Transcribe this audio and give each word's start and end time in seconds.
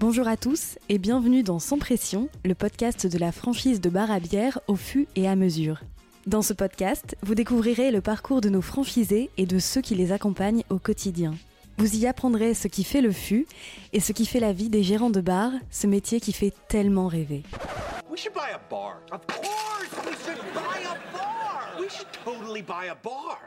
Bonjour 0.00 0.28
à 0.28 0.36
tous 0.36 0.78
et 0.88 0.96
bienvenue 0.96 1.42
dans 1.42 1.58
Sans 1.58 1.76
Pression, 1.76 2.28
le 2.44 2.54
podcast 2.54 3.08
de 3.08 3.18
la 3.18 3.32
franchise 3.32 3.80
de 3.80 3.90
bar 3.90 4.12
à 4.12 4.20
bière 4.20 4.60
au 4.68 4.76
fût 4.76 5.08
et 5.16 5.26
à 5.28 5.34
mesure. 5.34 5.80
Dans 6.28 6.40
ce 6.40 6.52
podcast, 6.52 7.16
vous 7.22 7.34
découvrirez 7.34 7.90
le 7.90 8.00
parcours 8.00 8.40
de 8.40 8.48
nos 8.48 8.62
franchisés 8.62 9.28
et 9.38 9.44
de 9.44 9.58
ceux 9.58 9.80
qui 9.80 9.96
les 9.96 10.12
accompagnent 10.12 10.62
au 10.70 10.78
quotidien. 10.78 11.34
Vous 11.78 11.96
y 11.96 12.06
apprendrez 12.06 12.54
ce 12.54 12.68
qui 12.68 12.84
fait 12.84 13.00
le 13.00 13.10
fût 13.10 13.48
et 13.92 13.98
ce 13.98 14.12
qui 14.12 14.24
fait 14.24 14.38
la 14.38 14.52
vie 14.52 14.68
des 14.68 14.84
gérants 14.84 15.10
de 15.10 15.20
bar, 15.20 15.50
ce 15.68 15.88
métier 15.88 16.20
qui 16.20 16.32
fait 16.32 16.54
tellement 16.68 17.08
rêver. 17.08 17.42
We 18.08 18.20
should 18.20 18.34
buy 18.34 18.52
a 18.54 18.60
bar. 18.70 19.00
Of 19.10 19.26
course, 19.26 20.06
we 20.06 20.14
should 20.24 20.38
buy 20.54 20.84
a 20.84 20.94
bar. 21.12 21.17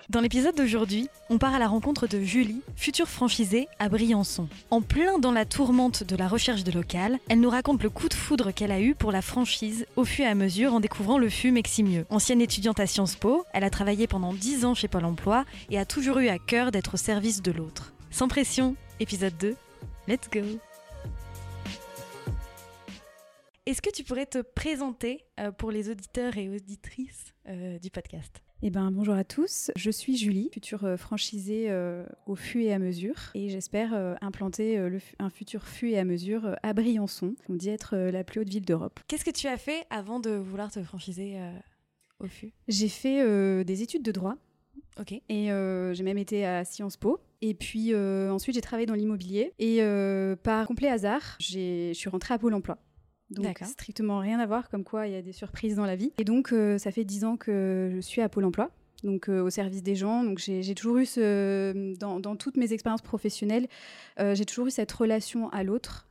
Dans 0.09 0.21
l'épisode 0.21 0.55
d'aujourd'hui, 0.55 1.09
on 1.29 1.37
part 1.37 1.53
à 1.53 1.59
la 1.59 1.67
rencontre 1.67 2.07
de 2.07 2.21
Julie, 2.21 2.61
future 2.75 3.07
franchisée 3.07 3.67
à 3.79 3.89
Briançon. 3.89 4.47
En 4.69 4.81
plein 4.81 5.19
dans 5.19 5.31
la 5.31 5.45
tourmente 5.45 6.03
de 6.03 6.15
la 6.15 6.27
recherche 6.27 6.63
de 6.63 6.71
local, 6.71 7.19
elle 7.29 7.39
nous 7.39 7.49
raconte 7.49 7.83
le 7.83 7.89
coup 7.89 8.09
de 8.09 8.13
foudre 8.13 8.51
qu'elle 8.51 8.71
a 8.71 8.79
eu 8.79 8.95
pour 8.95 9.11
la 9.11 9.21
franchise 9.21 9.85
au 9.95 10.05
fur 10.05 10.25
et 10.25 10.29
à 10.29 10.35
mesure 10.35 10.73
en 10.73 10.79
découvrant 10.79 11.17
le 11.17 11.29
fût 11.29 11.51
Meximieux. 11.51 12.05
Ancienne 12.09 12.41
étudiante 12.41 12.79
à 12.79 12.87
Sciences 12.87 13.15
Po, 13.15 13.45
elle 13.53 13.63
a 13.63 13.69
travaillé 13.69 14.07
pendant 14.07 14.33
10 14.33 14.65
ans 14.65 14.73
chez 14.73 14.87
Pôle 14.87 15.05
emploi 15.05 15.45
et 15.69 15.77
a 15.77 15.85
toujours 15.85 16.19
eu 16.19 16.27
à 16.27 16.39
cœur 16.39 16.71
d'être 16.71 16.95
au 16.95 16.97
service 16.97 17.41
de 17.41 17.51
l'autre. 17.51 17.93
Sans 18.09 18.27
pression, 18.27 18.75
épisode 18.99 19.37
2, 19.37 19.55
let's 20.07 20.29
go 20.31 20.41
Est-ce 23.67 23.81
que 23.81 23.91
tu 23.91 24.03
pourrais 24.03 24.25
te 24.25 24.39
présenter 24.41 25.23
euh, 25.39 25.51
pour 25.51 25.69
les 25.69 25.89
auditeurs 25.91 26.35
et 26.37 26.49
auditrices 26.49 27.25
euh, 27.47 27.77
du 27.77 27.91
podcast? 27.91 28.41
Eh 28.63 28.71
ben, 28.71 28.89
bonjour 28.91 29.13
à 29.13 29.23
tous, 29.23 29.69
je 29.75 29.91
suis 29.91 30.17
Julie, 30.17 30.49
future 30.51 30.83
euh, 30.83 30.97
franchisée 30.97 31.69
euh, 31.69 32.03
au 32.25 32.35
fût 32.35 32.63
et 32.63 32.73
à 32.73 32.79
mesure, 32.79 33.15
et 33.35 33.49
j'espère 33.49 33.93
euh, 33.93 34.15
implanter 34.21 34.79
euh, 34.79 34.89
le 34.89 34.99
un 35.19 35.29
futur 35.29 35.67
fût 35.67 35.89
et 35.89 35.99
à 35.99 36.05
mesure 36.05 36.55
à 36.63 36.73
Briançon, 36.73 37.35
on 37.49 37.53
dit 37.55 37.69
être 37.69 37.95
la 37.95 38.23
plus 38.23 38.39
haute 38.41 38.49
ville 38.49 38.65
d'Europe. 38.65 38.99
Qu'est-ce 39.07 39.25
que 39.25 39.29
tu 39.31 39.45
as 39.47 39.57
fait 39.57 39.85
avant 39.91 40.19
de 40.19 40.31
vouloir 40.31 40.71
te 40.71 40.81
franchiser 40.81 41.37
au 42.19 42.25
fût? 42.27 42.53
J'ai 42.67 42.89
fait 42.89 43.63
des 43.63 43.81
études 43.83 44.03
de 44.03 44.11
droit, 44.11 44.37
Ok. 44.99 45.11
et 45.29 45.47
j'ai 45.93 46.03
même 46.03 46.17
été 46.17 46.45
à 46.47 46.65
Sciences 46.65 46.97
Po. 46.97 47.19
Et 47.41 47.53
puis 47.55 47.95
ensuite, 47.95 48.55
j'ai 48.55 48.61
travaillé 48.61 48.85
dans 48.87 48.95
l'immobilier. 48.95 49.53
Et 49.59 49.81
par 50.43 50.65
complet 50.67 50.87
hasard, 50.89 51.35
j'ai- 51.39 51.93
je 51.93 51.99
suis 51.99 52.09
rentrée 52.09 52.33
à 52.33 52.39
Pôle 52.39 52.53
emploi. 52.55 52.77
Donc 53.31 53.59
strictement 53.63 54.19
rien 54.19 54.39
à 54.39 54.45
voir, 54.45 54.69
comme 54.69 54.83
quoi 54.83 55.07
il 55.07 55.13
y 55.13 55.15
a 55.15 55.21
des 55.21 55.31
surprises 55.31 55.75
dans 55.75 55.85
la 55.85 55.95
vie. 55.95 56.11
Et 56.17 56.23
donc, 56.23 56.51
euh, 56.51 56.77
ça 56.77 56.91
fait 56.91 57.03
dix 57.03 57.23
ans 57.23 57.37
que 57.37 57.91
je 57.95 58.01
suis 58.01 58.21
à 58.21 58.29
Pôle 58.29 58.45
emploi. 58.45 58.71
Donc 59.03 59.29
euh, 59.29 59.41
au 59.41 59.49
service 59.49 59.81
des 59.81 59.95
gens, 59.95 60.23
donc 60.23 60.37
j'ai 60.37 60.75
toujours 60.75 60.97
eu 60.97 61.07
ce, 61.07 61.95
dans, 61.97 62.19
dans 62.19 62.35
toutes 62.35 62.55
mes 62.55 62.71
expériences 62.71 63.01
professionnelles, 63.01 63.67
euh, 64.19 64.35
j'ai 64.35 64.45
toujours 64.45 64.67
eu 64.67 64.71
cette 64.71 64.91
relation 64.91 65.49
à 65.49 65.63
l'autre, 65.63 66.07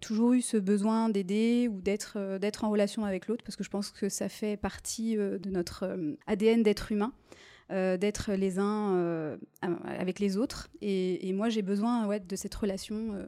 toujours 0.00 0.32
eu 0.32 0.40
ce 0.40 0.56
besoin 0.56 1.10
d'aider 1.10 1.68
ou 1.70 1.80
d'être 1.80 2.38
d'être 2.38 2.64
en 2.64 2.70
relation 2.70 3.04
avec 3.04 3.28
l'autre, 3.28 3.44
parce 3.44 3.54
que 3.54 3.62
je 3.62 3.70
pense 3.70 3.92
que 3.92 4.08
ça 4.08 4.28
fait 4.28 4.56
partie 4.56 5.16
de 5.16 5.50
notre 5.50 5.96
ADN 6.26 6.64
d'être 6.64 6.90
humain 6.90 7.12
euh, 7.72 7.96
d'être 7.96 8.32
les 8.32 8.58
uns 8.58 8.96
euh, 8.96 9.36
avec 9.84 10.18
les 10.18 10.36
autres. 10.36 10.68
Et, 10.80 11.28
et 11.28 11.32
moi, 11.32 11.50
j'ai 11.50 11.62
besoin 11.62 12.04
ouais, 12.08 12.18
de 12.18 12.34
cette 12.34 12.54
relation 12.56 13.14
euh, 13.14 13.26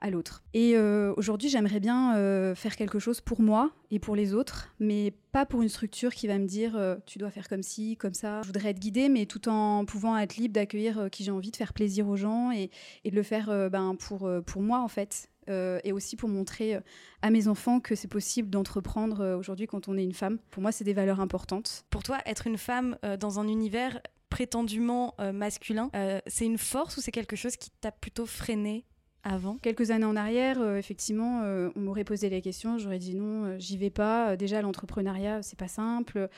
à 0.00 0.10
l'autre. 0.10 0.42
Et 0.54 0.76
euh, 0.76 1.12
aujourd'hui, 1.16 1.48
j'aimerais 1.48 1.80
bien 1.80 2.16
euh, 2.16 2.54
faire 2.54 2.76
quelque 2.76 2.98
chose 2.98 3.20
pour 3.20 3.40
moi 3.40 3.70
et 3.90 3.98
pour 3.98 4.14
les 4.14 4.34
autres, 4.34 4.72
mais 4.78 5.12
pas 5.32 5.46
pour 5.46 5.62
une 5.62 5.68
structure 5.68 6.14
qui 6.14 6.26
va 6.26 6.38
me 6.38 6.46
dire 6.46 6.76
euh, 6.76 6.96
tu 7.06 7.18
dois 7.18 7.30
faire 7.30 7.48
comme 7.48 7.62
ci, 7.62 7.96
comme 7.96 8.14
ça. 8.14 8.42
Je 8.42 8.46
voudrais 8.46 8.70
être 8.70 8.78
guidée, 8.78 9.08
mais 9.08 9.26
tout 9.26 9.48
en 9.48 9.84
pouvant 9.84 10.16
être 10.16 10.36
libre 10.36 10.54
d'accueillir 10.54 11.08
qui 11.10 11.24
j'ai 11.24 11.30
envie, 11.30 11.50
de 11.50 11.56
faire 11.56 11.72
plaisir 11.72 12.08
aux 12.08 12.16
gens 12.16 12.52
et, 12.52 12.70
de 13.04 13.14
le 13.14 13.22
faire 13.22 13.70
ben, 13.70 13.96
pour, 13.98 14.30
pour 14.46 14.62
moi, 14.62 14.80
en 14.80 14.88
fait. 14.88 15.28
Et 15.48 15.92
aussi 15.92 16.14
pour 16.14 16.28
montrer 16.28 16.78
à 17.22 17.30
mes 17.30 17.48
enfants 17.48 17.80
que 17.80 17.94
c'est 17.94 18.06
possible 18.06 18.50
d'entreprendre 18.50 19.36
aujourd'hui 19.38 19.66
quand 19.66 19.88
on 19.88 19.96
est 19.96 20.04
une 20.04 20.12
femme. 20.12 20.38
Pour 20.50 20.60
moi, 20.60 20.72
c'est 20.72 20.84
des 20.84 20.92
valeurs 20.92 21.20
importantes. 21.20 21.86
Pour 21.88 22.02
toi, 22.02 22.18
être 22.26 22.46
une 22.46 22.58
femme 22.58 22.98
dans 23.18 23.40
un 23.40 23.48
univers 23.48 23.98
prétendument 24.28 25.14
masculin, 25.32 25.90
c'est 26.26 26.44
une 26.44 26.58
force 26.58 26.98
ou 26.98 27.00
c'est 27.00 27.12
quelque 27.12 27.34
chose 27.34 27.56
qui 27.56 27.70
t'a 27.80 27.90
plutôt 27.90 28.26
freiné? 28.26 28.84
Avant 29.28 29.58
Quelques 29.58 29.90
années 29.90 30.06
en 30.06 30.16
arrière, 30.16 30.60
euh, 30.60 30.76
effectivement, 30.76 31.42
euh, 31.42 31.70
on 31.76 31.80
m'aurait 31.80 32.04
posé 32.04 32.28
les 32.30 32.40
questions, 32.40 32.78
j'aurais 32.78 32.98
dit 32.98 33.14
non, 33.14 33.44
euh, 33.44 33.58
j'y 33.58 33.76
vais 33.76 33.90
pas. 33.90 34.36
Déjà, 34.36 34.62
l'entrepreneuriat, 34.62 35.42
c'est 35.42 35.58
pas 35.58 35.68
simple. 35.68 36.28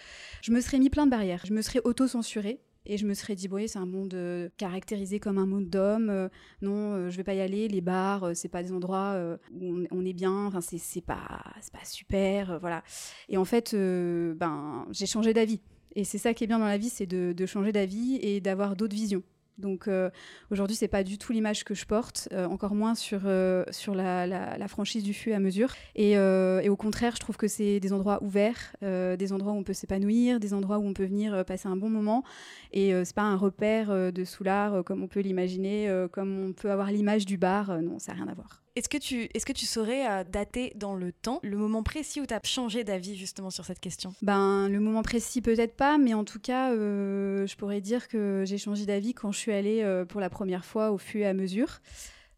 Je 0.42 0.52
me 0.52 0.60
serais 0.60 0.78
mis 0.78 0.90
plein 0.90 1.06
de 1.06 1.10
barrières. 1.10 1.44
Je 1.46 1.52
me 1.52 1.62
serais 1.62 1.80
auto-censurée. 1.84 2.60
Et 2.86 2.96
je 2.96 3.06
me 3.06 3.12
serais 3.12 3.34
dit, 3.34 3.46
oui, 3.52 3.68
c'est 3.68 3.78
un 3.78 3.84
monde 3.84 4.16
caractérisé 4.56 5.20
comme 5.20 5.36
un 5.36 5.44
monde 5.44 5.68
d'hommes. 5.68 6.30
Non, 6.62 7.10
je 7.10 7.16
vais 7.18 7.22
pas 7.22 7.34
y 7.34 7.40
aller. 7.42 7.68
Les 7.68 7.82
bars, 7.82 8.30
c'est 8.34 8.48
pas 8.48 8.62
des 8.62 8.72
endroits 8.72 9.20
où 9.52 9.84
on, 9.90 10.04
est 10.06 10.14
bien. 10.14 10.46
Enfin, 10.46 10.62
c'est 10.62 11.04
pas, 11.04 11.44
pas 11.74 11.84
super. 11.84 12.58
voilà. 12.58 12.82
Et 13.28 13.36
en 13.36 13.44
fait, 13.44 13.74
ben, 13.74 14.86
j'ai 14.92 15.04
changé 15.04 15.34
d'avis. 15.34 15.60
Et 15.94 16.04
c'est 16.04 16.16
ça 16.16 16.32
qui 16.32 16.44
est 16.44 16.46
bien 16.46 16.58
dans 16.58 16.64
la 16.64 16.78
vie, 16.78 16.88
c'est 16.88 17.06
de 17.06 17.46
changer 17.46 17.70
d'avis 17.70 18.16
et 18.22 18.40
d'avoir 18.40 18.74
d'autres 18.76 18.96
visions. 18.96 19.22
Donc 19.60 19.86
euh, 19.86 20.10
aujourd'hui, 20.50 20.76
c'est 20.76 20.88
pas 20.88 21.04
du 21.04 21.18
tout 21.18 21.32
l'image 21.32 21.64
que 21.64 21.74
je 21.74 21.86
porte, 21.86 22.28
euh, 22.32 22.46
encore 22.46 22.74
moins 22.74 22.94
sur 22.94 23.22
euh, 23.24 23.64
sur 23.70 23.94
la, 23.94 24.26
la, 24.26 24.58
la 24.58 24.68
franchise 24.68 25.04
du 25.04 25.14
fût 25.14 25.32
à 25.32 25.38
mesure. 25.38 25.72
Et, 25.94 26.16
euh, 26.16 26.60
et 26.60 26.68
au 26.68 26.76
contraire, 26.76 27.14
je 27.14 27.20
trouve 27.20 27.36
que 27.36 27.48
c'est 27.48 27.80
des 27.80 27.92
endroits 27.92 28.22
ouverts, 28.22 28.74
euh, 28.82 29.16
des 29.16 29.32
endroits 29.32 29.52
où 29.52 29.56
on 29.56 29.64
peut 29.64 29.72
s'épanouir, 29.72 30.40
des 30.40 30.54
endroits 30.54 30.78
où 30.78 30.86
on 30.86 30.94
peut 30.94 31.06
venir 31.06 31.34
euh, 31.34 31.44
passer 31.44 31.68
un 31.68 31.76
bon 31.76 31.90
moment. 31.90 32.24
Et 32.72 32.92
c'est 33.04 33.14
pas 33.14 33.22
un 33.22 33.36
repère 33.36 34.12
de 34.12 34.24
soulard 34.24 34.84
comme 34.84 35.02
on 35.02 35.08
peut 35.08 35.20
l'imaginer, 35.20 35.92
comme 36.12 36.48
on 36.48 36.52
peut 36.52 36.70
avoir 36.70 36.90
l'image 36.92 37.26
du 37.26 37.36
bar. 37.36 37.80
Non, 37.82 37.98
ça 37.98 38.12
n'a 38.12 38.18
rien 38.22 38.28
à 38.28 38.34
voir. 38.34 38.59
Est-ce 38.76 38.88
que 38.88 38.98
tu, 38.98 39.28
est-ce 39.34 39.44
que 39.44 39.52
tu 39.52 39.66
saurais 39.66 40.08
euh, 40.08 40.24
dater 40.24 40.72
dans 40.76 40.94
le 40.94 41.10
temps 41.10 41.40
le 41.42 41.56
moment 41.56 41.82
précis 41.82 42.20
où 42.20 42.26
tu 42.26 42.34
as 42.34 42.40
changé 42.44 42.84
d'avis 42.84 43.16
justement 43.16 43.50
sur 43.50 43.64
cette 43.64 43.80
question? 43.80 44.14
Ben, 44.22 44.68
le 44.68 44.78
moment 44.78 45.02
précis, 45.02 45.42
peut-être 45.42 45.74
pas, 45.74 45.98
mais 45.98 46.14
en 46.14 46.24
tout 46.24 46.38
cas, 46.38 46.72
euh, 46.72 47.48
je 47.48 47.56
pourrais 47.56 47.80
dire 47.80 48.06
que 48.06 48.44
j'ai 48.46 48.58
changé 48.58 48.86
d'avis 48.86 49.12
quand 49.12 49.32
je 49.32 49.38
suis 49.38 49.52
allée 49.52 49.82
euh, 49.82 50.04
pour 50.04 50.20
la 50.20 50.30
première 50.30 50.64
fois 50.64 50.92
au 50.92 50.98
fût 50.98 51.20
et 51.20 51.26
à 51.26 51.34
mesure 51.34 51.80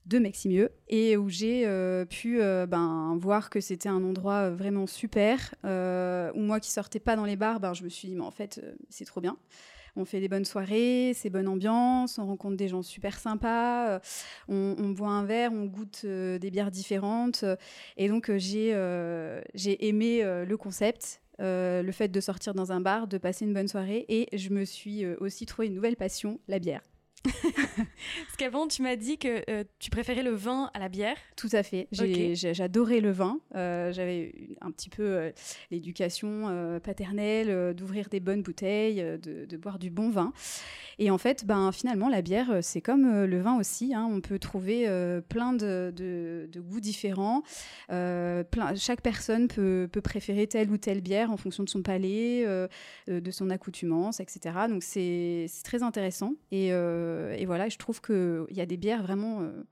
de 0.06 0.19
Meximieux 0.19 0.70
et 0.88 1.16
où 1.16 1.28
j'ai 1.28 1.65
pu 2.10 2.38
ben, 2.41 3.16
voir 3.20 3.50
que 3.50 3.60
c'était 3.60 3.88
un 3.88 4.03
endroit 4.03 4.50
vraiment 4.50 4.88
super 4.88 5.54
où 5.62 6.41
moi 6.41 6.59
qui 6.59 6.72
sortais 6.72 6.99
pas 6.99 7.14
dans 7.14 7.25
les 7.25 7.37
bars 7.37 7.60
ben, 7.60 7.72
je 7.72 7.84
me 7.84 7.88
suis 7.88 8.09
dit 8.09 8.16
mais 8.16 8.25
en 8.25 8.32
fait 8.32 8.60
c'est 8.91 9.04
trop 9.04 9.20
bien 9.20 9.37
on 9.97 10.04
fait 10.04 10.20
des 10.20 10.28
bonnes 10.28 10.44
soirées, 10.44 11.12
c'est 11.14 11.30
bonne 11.30 11.48
ambiance, 11.48 12.19
on 12.19 12.26
rencontre 12.26 12.56
des 12.56 12.69
gens 12.69 12.82
super 12.82 13.19
sympas, 13.19 13.88
euh, 13.88 13.98
on, 14.48 14.91
boit 14.91 15.10
un 15.10 15.25
verre, 15.25 15.53
on 15.53 15.64
goûte 15.64 16.03
euh, 16.04 16.38
des 16.38 16.50
bières 16.50 16.70
différentes. 16.70 17.42
euh, 17.42 17.56
et 17.97 18.08
donc, 18.08 18.31
j'ai 18.36 18.72
j'ai 19.54 19.86
aimé 19.86 20.22
le 20.22 20.56
concept, 20.56 21.20
le 21.38 21.91
fait 21.92 22.08
de 22.08 22.20
sortir 22.20 22.54
dans 22.54 22.72
un 22.72 22.81
bar, 22.81 23.06
de 23.06 23.19
passer 23.19 23.44
une 23.44 23.54
bonne 23.54 23.69
soirée. 23.69 24.04
Et 24.08 24.28
je 24.36 24.50
me 24.50 24.64
suis 24.64 25.06
aussi 25.16 25.47
trouvé 25.47 25.69
une 25.69 25.75
nouvelle 25.75 25.97
passion, 25.97 26.41
la 26.48 26.58
bière. 26.58 26.91
Parce 27.24 28.36
qu'avant, 28.38 28.66
tu 28.66 28.82
m'as 28.82 28.96
dit 28.96 29.18
que 29.18 29.42
euh, 29.50 29.64
tu 29.78 29.90
préférais 29.90 30.22
le 30.22 30.32
vin 30.32 30.70
à 30.74 30.78
la 30.78 30.88
bière. 30.88 31.16
Tout 31.36 31.48
à 31.52 31.62
fait. 31.62 31.88
J'adorais 31.92 33.00
le 33.00 33.10
vin. 33.10 33.38
Euh, 33.54 33.92
J'avais 33.92 34.34
un 34.60 34.70
petit 34.70 34.88
peu 34.88 35.02
euh, 35.02 35.30
l'éducation 35.70 36.80
paternelle, 36.82 37.74
d'ouvrir 37.74 38.08
des 38.08 38.20
bonnes 38.20 38.42
bouteilles, 38.42 38.96
de, 39.22 39.44
de 39.44 39.56
boire 39.56 39.78
du 39.78 39.90
bon 39.90 40.10
vin. 40.10 40.32
Et 40.98 41.10
en 41.10 41.18
fait, 41.18 41.44
ben, 41.46 41.72
finalement, 41.72 42.08
la 42.08 42.22
bière, 42.22 42.58
c'est 42.62 42.80
comme 42.80 43.24
le 43.24 43.40
vin 43.40 43.58
aussi. 43.58 43.94
hein. 43.94 44.08
On 44.10 44.20
peut 44.20 44.38
trouver 44.38 44.86
plein 45.28 45.52
de, 45.52 45.92
de- 45.94 46.48
de 46.50 46.60
goûts 46.60 46.80
différents. 46.80 47.42
Plein, 47.88 48.74
chaque 48.76 49.00
personne 49.00 49.48
peut, 49.48 49.88
peut 49.90 50.00
préférer 50.02 50.46
telle 50.46 50.70
ou 50.70 50.76
telle 50.76 51.00
bière 51.00 51.30
en 51.30 51.36
fonction 51.36 51.62
de 51.62 51.68
son 51.68 51.82
palais, 51.82 52.44
de 53.08 53.30
son 53.30 53.50
accoutumance, 53.50 54.20
etc. 54.20 54.40
Donc 54.68 54.82
c'est 54.82 55.46
très 55.64 55.82
intéressant. 55.82 56.34
Et, 56.50 56.70
et 57.36 57.46
voilà, 57.46 57.68
je 57.68 57.78
trouve 57.78 58.00
qu'il 58.00 58.46
y 58.50 58.60
a 58.60 58.66
des 58.66 58.76
bières 58.76 59.02
vraiment 59.02 59.40
euh, 59.42 59.64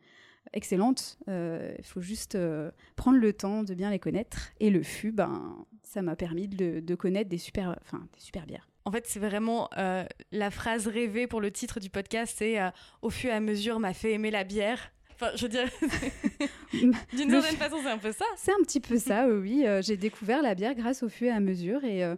excellentes. 0.53 1.19
Euh, 1.29 1.75
Il 1.79 1.85
faut 1.85 2.01
juste 2.01 2.35
euh, 2.35 2.71
prendre 2.97 3.19
le 3.19 3.33
temps 3.33 3.63
de 3.63 3.75
bien 3.75 3.91
les 3.91 3.99
connaître. 3.99 4.51
Et 4.61 4.71
le 4.71 4.83
fût, 4.83 5.13
ben, 5.13 5.57
ça 5.83 6.03
m'a 6.03 6.17
permis 6.17 6.49
de, 6.49 6.81
de 6.81 6.95
connaître 6.95 7.29
des 7.31 7.39
super, 7.39 7.79
enfin, 7.83 8.07
des 8.15 8.21
super 8.21 8.47
bières. 8.47 8.69
En 8.87 8.93
fait, 8.93 9.07
c'est 9.07 9.21
vraiment 9.21 9.69
euh, 9.77 10.05
la 10.33 10.51
phrase 10.51 10.87
rêvée 10.87 11.27
pour 11.27 11.41
le 11.41 11.51
titre 11.51 11.81
du 11.81 11.91
podcast, 11.91 12.35
c'est 12.39 12.61
euh, 12.61 12.71
au 13.03 13.11
fur 13.11 13.31
et 13.31 13.35
à 13.35 13.41
mesure 13.41 13.79
m'a 13.79 13.93
fait 13.93 14.13
aimer 14.13 14.31
la 14.31 14.43
bière. 14.43 14.91
Enfin, 15.15 15.33
je 15.37 15.47
dire, 15.47 15.69
d'une 16.73 16.95
certaine 17.31 17.57
façon, 17.57 17.77
c'est 17.83 17.91
un 17.91 17.99
peu 17.99 18.11
ça. 18.11 18.25
C'est 18.37 18.53
un 18.53 18.63
petit 18.63 18.81
peu 18.81 18.97
ça, 18.97 19.29
oui. 19.29 19.65
Euh, 19.67 19.83
J'ai 19.83 19.99
découvert 19.99 20.41
la 20.41 20.55
bière 20.55 20.75
grâce 20.75 21.03
au 21.03 21.11
fût 21.11 21.27
et 21.27 21.31
à 21.31 21.41
mesure. 21.41 21.85
Et, 21.85 22.03
euh, 22.03 22.17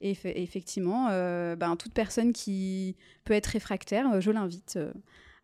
et 0.00 0.12
eff- 0.14 0.32
effectivement, 0.34 1.08
euh, 1.10 1.56
ben, 1.56 1.76
toute 1.76 1.94
personne 1.94 2.32
qui 2.32 2.96
peut 3.24 3.34
être 3.34 3.46
réfractaire, 3.46 4.12
euh, 4.12 4.20
je 4.20 4.30
l'invite 4.30 4.74
euh, 4.76 4.92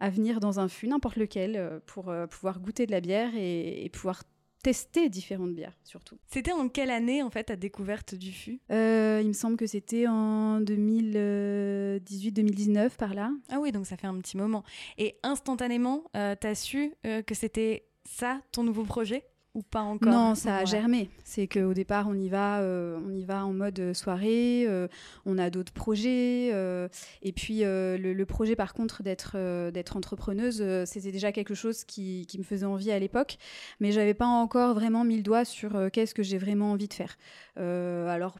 à 0.00 0.10
venir 0.10 0.40
dans 0.40 0.60
un 0.60 0.68
fût, 0.68 0.88
n'importe 0.88 1.16
lequel, 1.16 1.80
pour 1.86 2.12
pouvoir 2.30 2.58
goûter 2.60 2.86
de 2.86 2.90
la 2.90 3.00
bière 3.00 3.30
et, 3.36 3.84
et 3.84 3.88
pouvoir 3.90 4.24
tester 4.62 5.08
différentes 5.08 5.54
bières, 5.54 5.78
surtout. 5.84 6.18
C'était 6.26 6.52
en 6.52 6.68
quelle 6.68 6.90
année, 6.90 7.22
en 7.22 7.30
fait, 7.30 7.44
ta 7.44 7.56
découverte 7.56 8.14
du 8.14 8.30
fût? 8.32 8.60
Euh, 8.70 9.20
il 9.22 9.28
me 9.28 9.32
semble 9.34 9.56
que 9.56 9.66
c'était 9.66 10.06
en 10.06 10.60
2018-2019, 10.60 12.96
par 12.96 13.14
là. 13.14 13.30
Ah 13.50 13.58
oui, 13.60 13.72
donc 13.72 13.86
ça 13.86 13.96
fait 13.96 14.06
un 14.06 14.18
petit 14.20 14.36
moment. 14.36 14.62
Et 14.98 15.16
instantanément, 15.22 16.04
euh, 16.16 16.34
t'as 16.38 16.54
su 16.54 16.92
euh, 17.06 17.22
que 17.22 17.34
c'était 17.34 17.86
ça, 18.04 18.40
ton 18.52 18.62
nouveau 18.62 18.84
projet? 18.84 19.24
Ou 19.54 19.62
pas 19.62 19.80
encore 19.80 20.12
Non, 20.12 20.34
ça 20.34 20.58
a 20.58 20.64
germé. 20.64 21.10
C'est 21.24 21.48
qu'au 21.48 21.74
départ, 21.74 22.06
on 22.08 22.14
y 22.14 22.28
va, 22.28 22.60
euh, 22.60 23.00
on 23.04 23.12
y 23.12 23.24
va 23.24 23.44
en 23.44 23.52
mode 23.52 23.92
soirée. 23.94 24.64
Euh, 24.68 24.86
on 25.26 25.38
a 25.38 25.50
d'autres 25.50 25.72
projets. 25.72 26.50
Euh, 26.52 26.88
et 27.22 27.32
puis 27.32 27.60
le, 27.62 28.24
projet, 28.24 28.54
par 28.54 28.74
contre, 28.74 29.02
d'être 29.02 29.36
d'être 29.70 29.96
entrepreneuse, 29.96 30.64
c'était 30.84 31.10
déjà 31.10 31.32
quelque 31.32 31.54
chose 31.54 31.84
qui, 31.84 32.26
qui, 32.28 32.38
me 32.38 32.44
faisait 32.44 32.66
envie 32.66 32.92
à 32.92 32.98
l'époque, 32.98 33.38
mais 33.80 33.90
j'avais 33.90 34.14
pas 34.14 34.26
encore 34.26 34.74
vraiment 34.74 35.04
mis 35.04 35.16
le 35.16 35.22
doigt 35.22 35.44
sur 35.44 35.90
qu'est-ce 35.92 36.14
que 36.14 36.22
j'ai 36.22 36.38
vraiment 36.38 36.72
envie 36.72 36.88
de 36.88 36.94
faire. 36.94 37.16
alors 37.56 38.38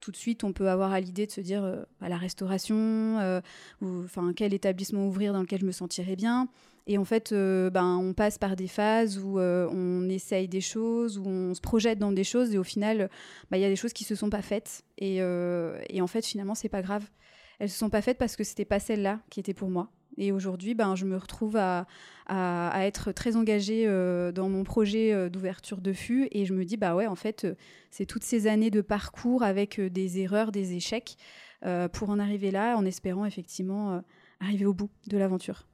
tout 0.00 0.10
de 0.10 0.16
suite, 0.16 0.42
on 0.42 0.52
peut 0.52 0.68
avoir 0.68 0.92
à 0.92 1.00
l'idée 1.00 1.26
de 1.26 1.30
se 1.30 1.40
dire 1.40 1.64
à 2.00 2.08
la 2.08 2.16
restauration, 2.16 3.40
ou 3.80 4.04
enfin 4.04 4.32
quel 4.34 4.52
établissement 4.52 5.06
ouvrir 5.06 5.32
dans 5.32 5.40
lequel 5.40 5.60
je 5.60 5.66
me 5.66 5.72
sentirais 5.72 6.16
bien. 6.16 6.48
Et 6.86 6.98
en 6.98 7.04
fait, 7.04 7.32
euh, 7.32 7.70
ben, 7.70 7.96
on 7.96 8.12
passe 8.12 8.38
par 8.38 8.56
des 8.56 8.66
phases 8.66 9.18
où 9.18 9.38
euh, 9.38 9.68
on 9.70 10.08
essaye 10.08 10.48
des 10.48 10.60
choses, 10.60 11.18
où 11.18 11.24
on 11.26 11.54
se 11.54 11.60
projette 11.60 11.98
dans 11.98 12.12
des 12.12 12.24
choses, 12.24 12.54
et 12.54 12.58
au 12.58 12.64
final, 12.64 13.08
ben, 13.50 13.56
il 13.56 13.60
y 13.60 13.64
a 13.64 13.68
des 13.68 13.76
choses 13.76 13.92
qui 13.92 14.04
se 14.04 14.14
sont 14.14 14.30
pas 14.30 14.42
faites. 14.42 14.82
Et, 14.98 15.18
euh, 15.20 15.80
et 15.88 16.00
en 16.00 16.06
fait, 16.06 16.26
finalement, 16.26 16.54
c'est 16.54 16.68
pas 16.68 16.82
grave. 16.82 17.04
Elles 17.60 17.70
se 17.70 17.78
sont 17.78 17.90
pas 17.90 18.02
faites 18.02 18.18
parce 18.18 18.34
que 18.34 18.42
c'était 18.42 18.64
pas 18.64 18.80
celle-là 18.80 19.20
qui 19.30 19.38
était 19.38 19.54
pour 19.54 19.70
moi. 19.70 19.90
Et 20.18 20.32
aujourd'hui, 20.32 20.74
ben, 20.74 20.96
je 20.96 21.04
me 21.04 21.16
retrouve 21.16 21.56
à, 21.56 21.86
à, 22.26 22.84
être 22.84 23.12
très 23.12 23.36
engagée 23.36 23.86
dans 24.34 24.48
mon 24.48 24.62
projet 24.64 25.30
d'ouverture 25.30 25.80
de 25.80 25.92
FU. 25.92 26.28
Et 26.32 26.44
je 26.44 26.52
me 26.52 26.64
dis, 26.64 26.76
bah 26.76 26.94
ouais, 26.94 27.06
en 27.06 27.14
fait, 27.14 27.46
c'est 27.90 28.04
toutes 28.04 28.24
ces 28.24 28.46
années 28.46 28.70
de 28.70 28.82
parcours 28.82 29.42
avec 29.42 29.80
des 29.80 30.18
erreurs, 30.18 30.52
des 30.52 30.74
échecs, 30.74 31.16
pour 31.92 32.10
en 32.10 32.18
arriver 32.18 32.50
là, 32.50 32.76
en 32.76 32.84
espérant 32.84 33.24
effectivement 33.24 34.02
arriver 34.40 34.66
au 34.66 34.74
bout 34.74 34.90
de 35.06 35.16
l'aventure. 35.16 35.64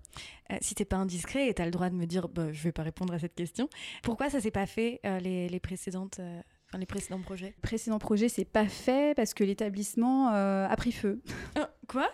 Euh, 0.50 0.56
si 0.60 0.74
t'es 0.74 0.84
pas 0.84 0.96
indiscret 0.96 1.48
et 1.48 1.54
tu 1.54 1.62
as 1.62 1.64
le 1.64 1.70
droit 1.70 1.90
de 1.90 1.94
me 1.94 2.06
dire, 2.06 2.28
bah, 2.28 2.52
je 2.52 2.62
vais 2.62 2.72
pas 2.72 2.82
répondre 2.82 3.12
à 3.12 3.18
cette 3.18 3.34
question, 3.34 3.68
pourquoi 4.02 4.30
ça 4.30 4.40
s'est 4.40 4.50
pas 4.50 4.66
fait 4.66 5.00
euh, 5.04 5.20
les, 5.20 5.60
précédentes 5.60 6.20
euh, 6.20 6.40
les 6.78 6.86
précédents 6.86 7.20
projets? 7.20 7.54
Les 7.56 7.62
précédents 7.62 7.98
projets, 7.98 8.28
c'est 8.28 8.46
pas 8.46 8.66
fait 8.66 9.14
parce 9.14 9.34
que 9.34 9.44
l'établissement 9.44 10.28
a 10.28 10.76
pris 10.76 10.92
feu. 10.92 11.22
quoi? 11.88 12.08